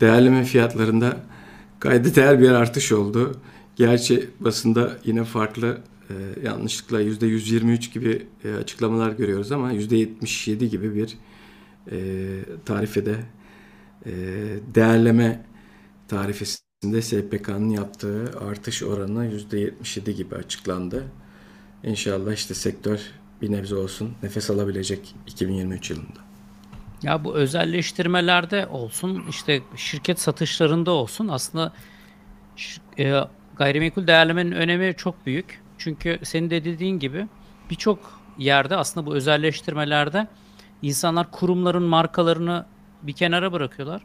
değerleme 0.00 0.44
fiyatlarında 0.44 1.16
kayda 1.80 2.14
değer 2.14 2.40
bir 2.40 2.50
artış 2.50 2.92
oldu. 2.92 3.40
Gerçi 3.76 4.30
basında 4.40 4.98
yine 5.04 5.24
farklı 5.24 5.78
e, 6.10 6.14
yanlışlıkla 6.46 7.02
%123 7.02 7.92
gibi 7.92 8.26
e, 8.44 8.54
açıklamalar 8.54 9.12
görüyoruz 9.12 9.52
ama 9.52 9.72
%77 9.72 10.64
gibi 10.64 10.94
bir 10.94 11.18
e, 11.90 11.98
tarifede 12.64 13.16
e, 14.06 14.12
değerleme 14.74 15.46
tarifesinde 16.08 17.02
SPK'nın 17.02 17.70
yaptığı 17.70 18.34
artış 18.40 18.82
oranı 18.82 19.26
%77 19.26 20.10
gibi 20.10 20.34
açıklandı. 20.34 21.04
İnşallah 21.84 22.32
işte 22.32 22.54
sektör 22.54 23.00
bir 23.42 23.52
nebze 23.52 23.74
olsun 23.74 24.14
nefes 24.22 24.50
alabilecek 24.50 25.14
2023 25.26 25.90
yılında. 25.90 26.20
Ya 27.02 27.24
bu 27.24 27.34
özelleştirmelerde 27.34 28.66
olsun, 28.66 29.24
işte 29.30 29.62
şirket 29.76 30.20
satışlarında 30.20 30.90
olsun 30.90 31.28
aslında 31.28 31.72
e, 32.98 33.20
gayrimenkul 33.56 34.06
değerlemenin 34.06 34.52
önemi 34.52 34.94
çok 34.96 35.26
büyük. 35.26 35.63
Çünkü 35.78 36.18
senin 36.22 36.50
de 36.50 36.64
dediğin 36.64 36.98
gibi 36.98 37.28
birçok 37.70 38.20
yerde 38.38 38.76
aslında 38.76 39.06
bu 39.06 39.14
özelleştirmelerde 39.14 40.28
insanlar 40.82 41.30
kurumların 41.30 41.82
markalarını 41.82 42.66
bir 43.02 43.12
kenara 43.12 43.52
bırakıyorlar. 43.52 44.02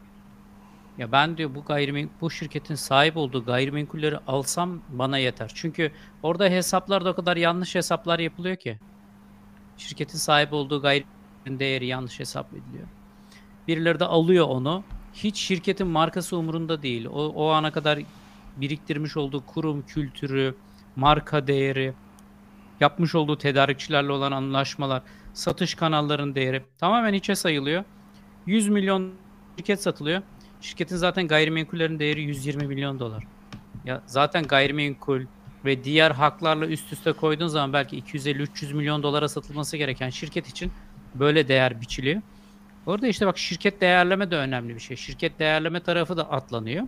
Ya 0.98 1.12
ben 1.12 1.36
diyor 1.36 1.54
bu 1.54 1.64
gayrimenkul 1.64 2.14
bu 2.20 2.30
şirketin 2.30 2.74
sahip 2.74 3.16
olduğu 3.16 3.44
gayrimenkulleri 3.44 4.18
alsam 4.26 4.80
bana 4.88 5.18
yeter. 5.18 5.52
Çünkü 5.54 5.92
orada 6.22 6.44
hesaplarda 6.44 7.10
o 7.10 7.14
kadar 7.14 7.36
yanlış 7.36 7.74
hesaplar 7.74 8.18
yapılıyor 8.18 8.56
ki. 8.56 8.78
Şirketin 9.76 10.18
sahip 10.18 10.52
olduğu 10.52 10.82
gayrimenkulün 10.82 11.58
değeri 11.58 11.86
yanlış 11.86 12.20
hesap 12.20 12.52
ediliyor. 12.52 12.88
Birileri 13.68 14.00
de 14.00 14.04
alıyor 14.04 14.46
onu. 14.48 14.84
Hiç 15.14 15.36
şirketin 15.36 15.86
markası 15.86 16.36
umurunda 16.36 16.82
değil. 16.82 17.06
O, 17.06 17.26
o 17.26 17.48
ana 17.48 17.72
kadar 17.72 17.98
biriktirmiş 18.56 19.16
olduğu 19.16 19.46
kurum 19.46 19.82
kültürü, 19.86 20.54
marka 20.96 21.46
değeri, 21.46 21.92
yapmış 22.80 23.14
olduğu 23.14 23.38
tedarikçilerle 23.38 24.12
olan 24.12 24.32
anlaşmalar, 24.32 25.02
satış 25.34 25.74
kanallarının 25.74 26.34
değeri 26.34 26.62
tamamen 26.78 27.14
içe 27.14 27.34
sayılıyor. 27.34 27.84
100 28.46 28.68
milyon 28.68 29.12
şirket 29.56 29.82
satılıyor. 29.82 30.22
Şirketin 30.60 30.96
zaten 30.96 31.28
gayrimenkullerin 31.28 31.98
değeri 31.98 32.22
120 32.22 32.66
milyon 32.66 32.98
dolar. 32.98 33.24
Ya 33.84 34.02
zaten 34.06 34.42
gayrimenkul 34.42 35.20
ve 35.64 35.84
diğer 35.84 36.10
haklarla 36.10 36.66
üst 36.66 36.92
üste 36.92 37.12
koyduğun 37.12 37.46
zaman 37.46 37.72
belki 37.72 38.02
250-300 38.02 38.74
milyon 38.74 39.02
dolara 39.02 39.28
satılması 39.28 39.76
gereken 39.76 40.10
şirket 40.10 40.48
için 40.48 40.72
böyle 41.14 41.48
değer 41.48 41.80
biçiliyor. 41.80 42.22
Orada 42.86 43.06
işte 43.06 43.26
bak 43.26 43.38
şirket 43.38 43.80
değerleme 43.80 44.30
de 44.30 44.36
önemli 44.36 44.74
bir 44.74 44.80
şey. 44.80 44.96
Şirket 44.96 45.38
değerleme 45.38 45.80
tarafı 45.80 46.16
da 46.16 46.30
atlanıyor. 46.30 46.86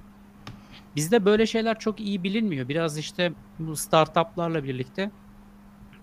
Bizde 0.97 1.25
böyle 1.25 1.47
şeyler 1.47 1.79
çok 1.79 2.01
iyi 2.01 2.23
bilinmiyor. 2.23 2.69
Biraz 2.69 2.99
işte 2.99 3.33
bu 3.59 3.77
startuplarla 3.77 4.65
birlikte 4.65 5.11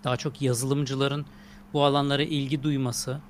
daha 0.04 0.16
çok 0.16 0.42
yazılımcıların 0.42 1.26
bu 1.72 1.84
alanlara 1.84 2.22
ilgi 2.22 2.62
duyması. 2.62 3.20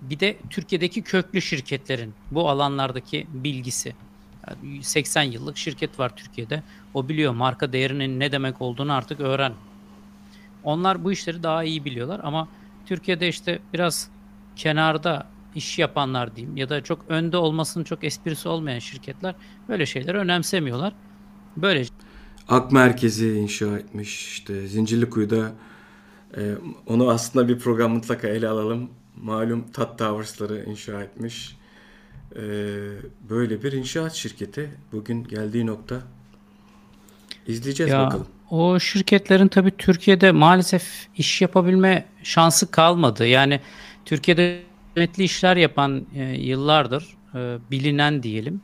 Bir 0.00 0.20
de 0.20 0.36
Türkiye'deki 0.50 1.02
köklü 1.02 1.42
şirketlerin 1.42 2.14
bu 2.30 2.48
alanlardaki 2.48 3.26
bilgisi. 3.30 3.94
Yani 4.48 4.84
80 4.84 5.22
yıllık 5.22 5.56
şirket 5.56 5.98
var 5.98 6.16
Türkiye'de. 6.16 6.62
O 6.94 7.08
biliyor 7.08 7.32
marka 7.32 7.72
değerinin 7.72 8.20
ne 8.20 8.32
demek 8.32 8.62
olduğunu 8.62 8.92
artık 8.92 9.20
öğren. 9.20 9.52
Onlar 10.64 11.04
bu 11.04 11.12
işleri 11.12 11.42
daha 11.42 11.64
iyi 11.64 11.84
biliyorlar 11.84 12.20
ama 12.22 12.48
Türkiye'de 12.86 13.28
işte 13.28 13.58
biraz 13.72 14.10
kenarda 14.56 15.26
iş 15.54 15.78
yapanlar 15.78 16.36
diyeyim 16.36 16.56
ya 16.56 16.68
da 16.68 16.84
çok 16.84 17.04
önde 17.08 17.36
olmasının 17.36 17.84
çok 17.84 18.04
esprisi 18.04 18.48
olmayan 18.48 18.78
şirketler 18.78 19.34
böyle 19.68 19.86
şeyleri 19.86 20.18
önemsemiyorlar. 20.18 20.92
Böyle 21.56 21.84
Ak 22.48 22.72
merkezi 22.72 23.32
inşa 23.32 23.78
etmiş. 23.78 24.28
İşte 24.28 24.66
Zincirlikuyu'da 24.66 25.52
e, 26.36 26.54
onu 26.86 27.10
aslında 27.10 27.48
bir 27.48 27.58
program 27.58 27.92
mutlaka 27.92 28.28
ele 28.28 28.48
alalım. 28.48 28.90
Malum 29.16 29.64
Tat 29.72 29.98
Towers'ları 29.98 30.64
inşa 30.64 31.02
etmiş. 31.02 31.56
E, 32.36 32.42
böyle 33.30 33.62
bir 33.62 33.72
inşaat 33.72 34.12
şirketi 34.12 34.70
bugün 34.92 35.24
geldiği 35.24 35.66
nokta 35.66 36.02
izleyeceğiz 37.46 37.92
ya, 37.92 38.06
bakalım. 38.06 38.26
O 38.50 38.80
şirketlerin 38.80 39.48
tabii 39.48 39.70
Türkiye'de 39.78 40.32
maalesef 40.32 41.08
iş 41.16 41.42
yapabilme 41.42 42.04
şansı 42.22 42.70
kalmadı. 42.70 43.26
Yani 43.26 43.60
Türkiye'de 44.04 44.62
hizmetli 44.90 45.24
işler 45.24 45.56
yapan 45.56 46.06
e, 46.14 46.22
yıllardır 46.22 47.16
e, 47.34 47.58
bilinen 47.70 48.22
diyelim 48.22 48.60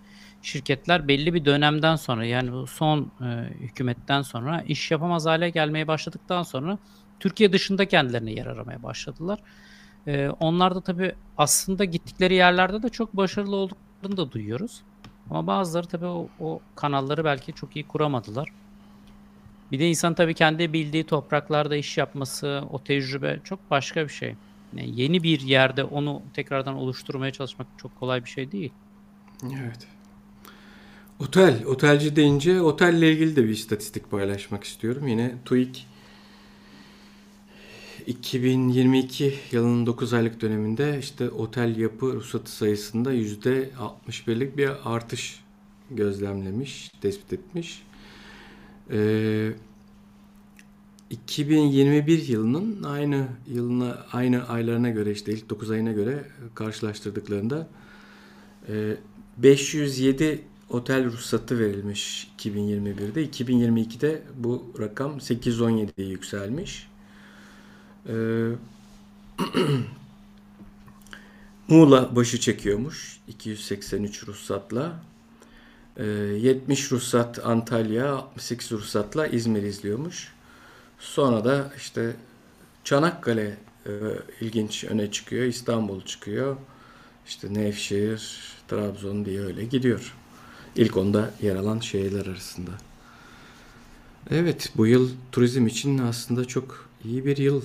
şirketler 0.47 1.09
belli 1.09 1.35
bir 1.35 1.45
dönemden 1.45 1.97
sonra 1.97 2.25
yani 2.25 2.53
bu 2.53 2.67
son 2.67 3.11
e, 3.21 3.25
hükümetten 3.61 4.23
sonra 4.23 4.63
iş 4.63 4.91
yapamaz 4.91 5.27
hale 5.27 5.51
gelmeye 5.51 5.89
başladıktan 5.89 6.43
sonra 6.43 6.79
Türkiye 7.21 7.53
dışında 7.53 7.89
kendilerine 7.89 8.33
yer 8.33 8.47
aramaya 8.47 8.83
başladılar. 8.83 9.39
E, 10.07 10.29
onlar 10.29 10.75
da 10.75 10.81
tabii 10.81 11.15
aslında 11.39 11.85
gittikleri 11.85 12.35
yerlerde 12.35 12.83
de 12.83 12.89
çok 12.89 13.17
başarılı 13.17 13.57
olduk 13.57 13.79
da 14.17 14.33
duyuyoruz. 14.33 14.83
Ama 15.31 15.47
bazıları 15.47 15.87
tabii 15.87 16.07
o, 16.07 16.29
o 16.41 16.61
kanalları 16.75 17.25
belki 17.25 17.53
çok 17.53 17.77
iyi 17.77 17.87
kuramadılar. 17.87 18.49
Bir 19.73 19.79
de 19.79 19.89
insan 19.89 20.15
tabii 20.15 20.35
kendi 20.35 20.73
bildiği 20.73 21.05
topraklarda 21.05 21.77
iş 21.77 21.99
yapması, 21.99 22.65
o 22.71 22.83
tecrübe 22.83 23.41
çok 23.45 23.71
başka 23.71 24.05
bir 24.05 24.13
şey. 24.13 24.35
Yani 24.77 25.01
yeni 25.01 25.23
bir 25.23 25.41
yerde 25.41 25.85
onu 25.85 26.23
tekrardan 26.35 26.75
oluşturmaya 26.75 27.33
çalışmak 27.33 27.67
çok 27.79 28.01
kolay 28.01 28.25
bir 28.25 28.31
şey 28.31 28.53
değil. 28.53 28.73
Evet. 29.45 29.96
Otel, 31.21 31.65
otelci 31.67 32.17
deyince 32.17 32.61
otelle 32.61 33.13
ilgili 33.13 33.37
de 33.37 33.45
bir 33.45 33.49
istatistik 33.49 34.11
paylaşmak 34.11 34.65
istiyorum. 34.65 35.09
Yine 35.09 35.35
TÜİK 35.45 35.87
2022 38.07 39.35
yılının 39.53 39.87
9 39.87 40.13
aylık 40.13 40.41
döneminde 40.41 40.99
işte 40.99 41.31
otel 41.31 41.77
yapı 41.77 42.07
ruhsatı 42.07 42.53
sayısında 42.53 43.15
%61'lik 43.15 44.57
bir 44.57 44.71
artış 44.95 45.41
gözlemlemiş, 45.91 46.91
tespit 47.01 47.33
etmiş. 47.33 47.83
Ee, 48.91 49.53
2021 51.11 52.29
yılının 52.29 52.83
aynı 52.83 53.27
yılına 53.47 54.07
aynı 54.13 54.49
aylarına 54.49 54.91
göre 54.91 55.11
işte 55.11 55.33
ilk 55.33 55.51
9 55.51 55.71
ayına 55.71 55.93
göre 55.93 56.25
karşılaştırdıklarında 56.55 57.69
e, 58.69 58.97
507 59.37 60.45
otel 60.71 61.05
ruhsatı 61.05 61.59
verilmiş 61.59 62.31
2021'de. 62.39 63.25
2022'de 63.25 64.23
bu 64.37 64.73
rakam 64.79 65.19
817'ye 65.19 66.09
yükselmiş. 66.09 66.89
Ee, 68.09 68.49
Muğla 71.69 72.17
başı 72.17 72.41
çekiyormuş 72.41 73.21
283 73.29 74.29
ruhsatla. 74.29 75.01
Ee, 75.97 76.05
70 76.05 76.93
ruhsat 76.93 77.47
Antalya, 77.47 78.13
68 78.15 78.73
ruhsatla 78.73 79.27
İzmir 79.27 79.63
izliyormuş. 79.63 80.33
Sonra 80.99 81.45
da 81.45 81.73
işte 81.77 82.17
Çanakkale 82.85 83.57
e, 83.87 83.91
ilginç 84.41 84.85
öne 84.85 85.11
çıkıyor, 85.11 85.45
İstanbul 85.45 86.03
çıkıyor. 86.03 86.57
İşte 87.27 87.55
Nevşehir, 87.55 88.39
Trabzon 88.69 89.25
diye 89.25 89.41
öyle 89.41 89.65
gidiyor. 89.65 90.15
İlk 90.77 90.97
onda 90.97 91.31
yer 91.43 91.57
alan 91.57 91.79
şehirler 91.81 92.27
arasında. 92.27 92.71
Evet, 94.31 94.73
bu 94.77 94.87
yıl 94.87 95.11
turizm 95.33 95.67
için 95.67 95.99
aslında 95.99 96.45
çok 96.45 96.89
iyi 97.05 97.27
bir 97.27 97.37
yıl 97.37 97.63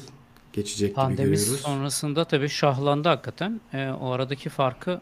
geçecek 0.53 0.89
gibi 0.89 0.95
Pandemi 0.95 1.29
görüyoruz. 1.29 1.59
sonrasında 1.61 2.25
tabii 2.25 2.49
şahlandı 2.49 3.09
hakikaten. 3.09 3.61
Ee, 3.73 3.89
o 4.01 4.11
aradaki 4.11 4.49
farkı 4.49 5.01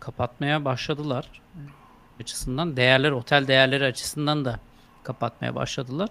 kapatmaya 0.00 0.64
başladılar. 0.64 1.40
Açısından 2.20 2.76
değerler, 2.76 3.10
otel 3.10 3.48
değerleri 3.48 3.84
açısından 3.84 4.44
da 4.44 4.60
kapatmaya 5.02 5.54
başladılar. 5.54 6.08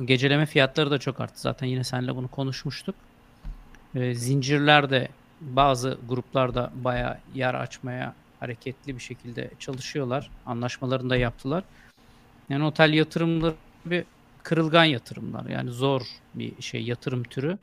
O 0.00 0.06
geceleme 0.06 0.46
fiyatları 0.46 0.90
da 0.90 0.98
çok 0.98 1.20
arttı. 1.20 1.40
Zaten 1.40 1.66
yine 1.66 1.84
seninle 1.84 2.16
bunu 2.16 2.28
konuşmuştuk. 2.28 2.94
Ee, 3.94 4.14
zincirler 4.14 4.90
de 4.90 5.08
bazı 5.40 5.98
gruplarda 6.08 6.72
bayağı 6.74 7.18
yer 7.34 7.54
açmaya 7.54 8.14
hareketli 8.40 8.94
bir 8.94 9.00
şekilde 9.00 9.50
çalışıyorlar. 9.58 10.30
Anlaşmalarını 10.46 11.10
da 11.10 11.16
yaptılar. 11.16 11.64
Yani 12.48 12.64
otel 12.64 12.92
yatırımları 12.92 13.54
bir 13.86 14.04
kırılgan 14.42 14.84
yatırımlar. 14.84 15.46
Yani 15.46 15.70
zor 15.70 16.02
bir 16.34 16.62
şey 16.62 16.82
yatırım 16.82 17.22
türü. 17.22 17.58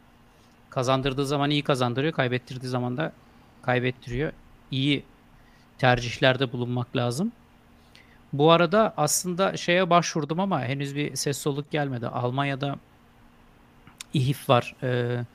Kazandırdığı 0.69 1.25
zaman 1.25 1.49
iyi 1.49 1.63
kazandırıyor, 1.63 2.13
kaybettirdiği 2.13 2.69
zaman 2.69 2.97
da 2.97 3.13
kaybettiriyor. 3.61 4.31
İyi 4.71 5.03
tercihlerde 5.77 6.51
bulunmak 6.51 6.95
lazım. 6.95 7.31
Bu 8.33 8.51
arada 8.51 8.93
aslında 8.97 9.57
şeye 9.57 9.89
başvurdum 9.89 10.39
ama 10.39 10.61
henüz 10.61 10.95
bir 10.95 11.15
ses 11.15 11.37
soluk 11.37 11.71
gelmedi. 11.71 12.07
Almanya'da 12.07 12.75
İHİF 14.13 14.49
var. 14.49 14.75
Ee, 14.83 15.25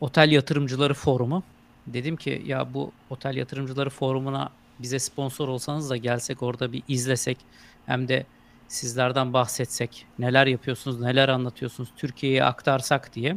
Otel 0.00 0.30
Yatırımcıları 0.30 0.94
Forumu. 0.94 1.42
Dedim 1.86 2.16
ki 2.16 2.42
ya 2.46 2.74
bu 2.74 2.92
Otel 3.10 3.36
Yatırımcıları 3.36 3.90
Forumu'na 3.90 4.50
bize 4.78 4.98
sponsor 4.98 5.48
olsanız 5.48 5.90
da 5.90 5.96
gelsek 5.96 6.42
orada 6.42 6.72
bir 6.72 6.82
izlesek. 6.88 7.38
Hem 7.86 8.08
de 8.08 8.26
sizlerden 8.68 9.32
bahsetsek. 9.32 10.06
Neler 10.18 10.46
yapıyorsunuz, 10.46 11.00
neler 11.00 11.28
anlatıyorsunuz, 11.28 11.88
Türkiye'ye 11.96 12.44
aktarsak 12.44 13.14
diye. 13.14 13.36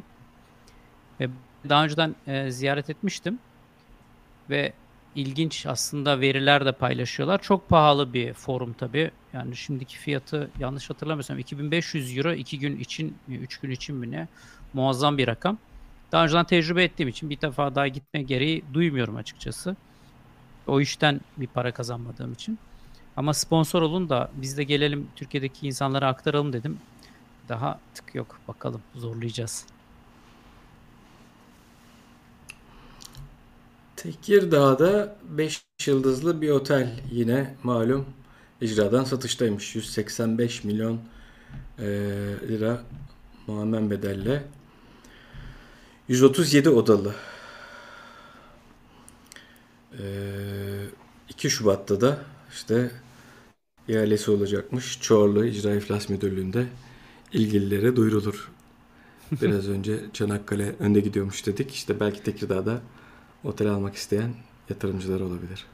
Ve 1.20 1.30
daha 1.70 1.84
önceden 1.84 2.16
e, 2.28 2.52
ziyaret 2.52 2.90
etmiştim. 2.90 3.40
Ve 4.50 4.74
ilginç 5.16 5.66
aslında 5.66 6.22
veriler 6.22 6.66
de 6.66 6.72
paylaşıyorlar. 6.72 7.42
Çok 7.42 7.70
pahalı 7.70 8.14
bir 8.14 8.34
forum 8.34 8.74
tabii. 8.74 9.12
Yani 9.34 9.56
şimdiki 9.56 9.98
fiyatı 9.98 10.50
yanlış 10.60 10.90
hatırlamıyorsam 10.90 11.40
2500 11.40 12.18
euro 12.18 12.34
2 12.34 12.60
gün 12.60 12.80
için, 12.80 13.18
3 13.30 13.58
gün 13.58 13.72
için 13.72 13.96
mi 13.96 14.12
ne? 14.12 14.28
Muazzam 14.74 15.18
bir 15.18 15.28
rakam. 15.28 15.58
Daha 16.12 16.24
önceden 16.24 16.46
tecrübe 16.46 16.84
ettiğim 16.84 17.10
için 17.10 17.30
bir 17.30 17.42
defa 17.42 17.76
daha 17.76 17.88
gitme 17.88 18.22
gereği 18.22 18.64
duymuyorum 18.74 19.16
açıkçası. 19.16 19.76
O 20.68 20.82
işten 20.82 21.22
bir 21.38 21.48
para 21.48 21.72
kazanmadığım 21.74 22.34
için. 22.34 22.60
Ama 23.18 23.34
sponsor 23.34 23.82
olun 23.82 24.10
da 24.10 24.32
biz 24.36 24.58
de 24.58 24.64
gelelim 24.64 25.08
Türkiye'deki 25.16 25.68
insanlara 25.68 26.08
aktaralım 26.08 26.54
dedim. 26.54 26.78
Daha 27.50 27.80
tık 27.94 28.16
yok. 28.16 28.40
Bakalım 28.48 28.82
zorlayacağız. 28.96 29.66
Tekirdağ'da 33.96 35.16
5 35.24 35.66
yıldızlı 35.86 36.42
bir 36.42 36.50
otel 36.50 37.00
yine 37.12 37.56
malum 37.64 38.06
icradan 38.62 39.04
satıştaymış. 39.04 39.76
185 39.76 40.64
milyon 40.64 41.00
e, 41.80 41.86
lira 42.48 42.82
muammen 43.48 43.90
bedelle. 43.90 44.44
137 46.08 46.70
odalı. 46.70 47.16
E, 50.00 50.04
2 51.30 51.50
Şubat'ta 51.50 52.02
da 52.02 52.20
işte 52.52 52.92
ihalesi 53.88 54.32
olacakmış. 54.32 55.02
Çorlu 55.02 55.46
İcra 55.46 55.76
İflas 55.76 56.10
Müdürlüğü'nde 56.10 56.68
ilgililere 57.34 57.96
duyurulur. 57.96 58.52
Biraz 59.42 59.70
önce 59.70 60.00
Çanakkale 60.14 60.76
önde 60.80 61.00
gidiyormuş 61.00 61.46
dedik. 61.46 61.72
İşte 61.76 62.00
belki 62.00 62.24
Tekirdağ'da 62.24 62.82
otel 63.44 63.68
almak 63.70 63.96
isteyen 63.96 64.34
yatırımcılar 64.70 65.20
olabilir. 65.22 65.66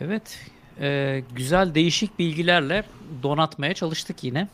Evet. 0.00 0.50
e, 0.80 1.22
güzel 1.36 1.74
değişik 1.74 2.18
bilgilerle 2.18 2.84
donatmaya 3.22 3.74
çalıştık 3.74 4.24
yine. 4.24 4.48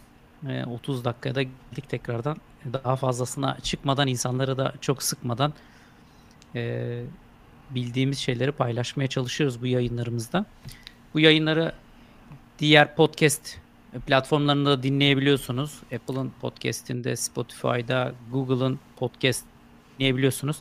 E, 0.49 0.65
30 0.65 1.05
dakikada 1.05 1.43
gittik 1.43 1.89
tekrardan. 1.89 2.37
Daha 2.73 2.97
fazlasına 2.97 3.59
çıkmadan 3.63 4.09
insanları 4.09 4.59
da 4.59 4.73
çok 4.81 5.03
sıkmadan 5.03 5.53
e, 6.55 7.03
bildiğimiz 7.71 8.19
şeyleri 8.19 8.53
paylaşmaya 8.53 9.07
çalışıyoruz 9.07 9.63
bu 9.63 9.67
yayınlarımızda. 9.67 10.45
Bu 11.15 11.21
yayınları 11.21 11.73
diğer 12.59 12.97
podcast 12.97 13.59
platformlarında 14.07 14.71
da 14.71 14.83
dinleyebiliyorsunuz. 14.83 15.79
Apple'ın 15.95 16.33
podcast'inde, 16.41 17.17
Spotify'da, 17.17 18.15
Google'ın 18.33 18.81
podcast 18.97 19.45
dinleyebiliyorsunuz. 19.99 20.57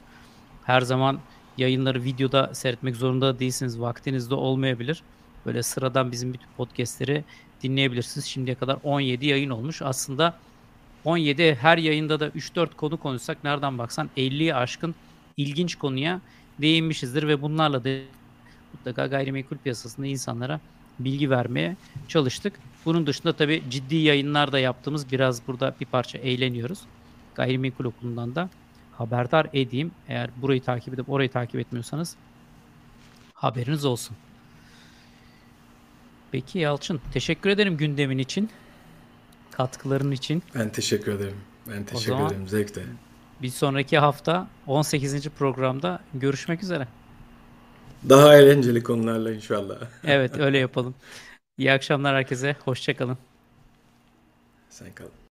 Her 0.63 0.81
zaman 0.81 1.19
yayınları 1.57 2.03
videoda 2.03 2.55
seyretmek 2.55 2.95
zorunda 2.95 3.39
değilsiniz. 3.39 3.81
Vaktiniz 3.81 4.29
de 4.29 4.35
olmayabilir. 4.35 5.03
Böyle 5.45 5.63
sıradan 5.63 6.11
bizim 6.11 6.33
bütün 6.33 6.47
podcast'leri 6.57 7.23
dinleyebilirsiniz. 7.63 8.25
Şimdiye 8.25 8.55
kadar 8.55 8.77
17 8.83 9.25
yayın 9.25 9.49
olmuş. 9.49 9.81
Aslında 9.81 10.33
17 11.05 11.55
her 11.55 11.77
yayında 11.77 12.19
da 12.19 12.27
3-4 12.27 12.75
konu 12.75 12.97
konuşsak 12.97 13.43
nereden 13.43 13.77
baksan 13.77 14.09
50'ye 14.17 14.55
aşkın 14.55 14.95
ilginç 15.37 15.75
konuya 15.75 16.21
değinmişizdir 16.61 17.27
ve 17.27 17.41
bunlarla 17.41 17.83
da 17.83 17.89
mutlaka 18.73 19.07
gayrimenkul 19.07 19.57
piyasasında 19.57 20.07
insanlara 20.07 20.59
bilgi 20.99 21.29
vermeye 21.29 21.75
çalıştık. 22.07 22.53
Bunun 22.85 23.07
dışında 23.07 23.33
tabii 23.33 23.63
ciddi 23.69 23.95
yayınlar 23.95 24.51
da 24.51 24.59
yaptığımız 24.59 25.11
biraz 25.11 25.47
burada 25.47 25.75
bir 25.79 25.85
parça 25.85 26.17
eğleniyoruz. 26.17 26.79
Gayrimenkul 27.35 27.85
okulundan 27.85 28.35
da 28.35 28.49
haberdar 28.97 29.47
edeyim. 29.53 29.91
Eğer 30.07 30.29
burayı 30.37 30.61
takip 30.61 30.93
edip 30.93 31.09
orayı 31.09 31.29
takip 31.29 31.59
etmiyorsanız 31.59 32.15
haberiniz 33.33 33.85
olsun. 33.85 34.17
Peki 36.31 36.59
Yalçın 36.59 37.01
teşekkür 37.13 37.49
ederim 37.49 37.77
gündemin 37.77 38.17
için. 38.17 38.49
Katkıların 39.51 40.11
için. 40.11 40.43
Ben 40.55 40.69
teşekkür 40.69 41.11
ederim. 41.11 41.37
Ben 41.69 41.83
teşekkür 41.83 42.09
zaman- 42.11 42.27
ederim. 42.27 42.47
Zevkle. 42.47 42.81
Bir 43.41 43.49
sonraki 43.49 43.97
hafta 43.97 44.47
18. 44.67 45.29
programda 45.29 45.99
görüşmek 46.13 46.63
üzere. 46.63 46.87
Daha 48.09 48.35
eğlenceli 48.37 48.83
konularla 48.83 49.31
inşallah. 49.31 49.75
Evet 50.03 50.39
öyle 50.39 50.57
yapalım. 50.57 50.95
İyi 51.57 51.71
akşamlar 51.71 52.15
herkese. 52.15 52.55
Hoşçakalın. 52.65 53.17
Sen 54.69 54.93
kal. 54.95 55.05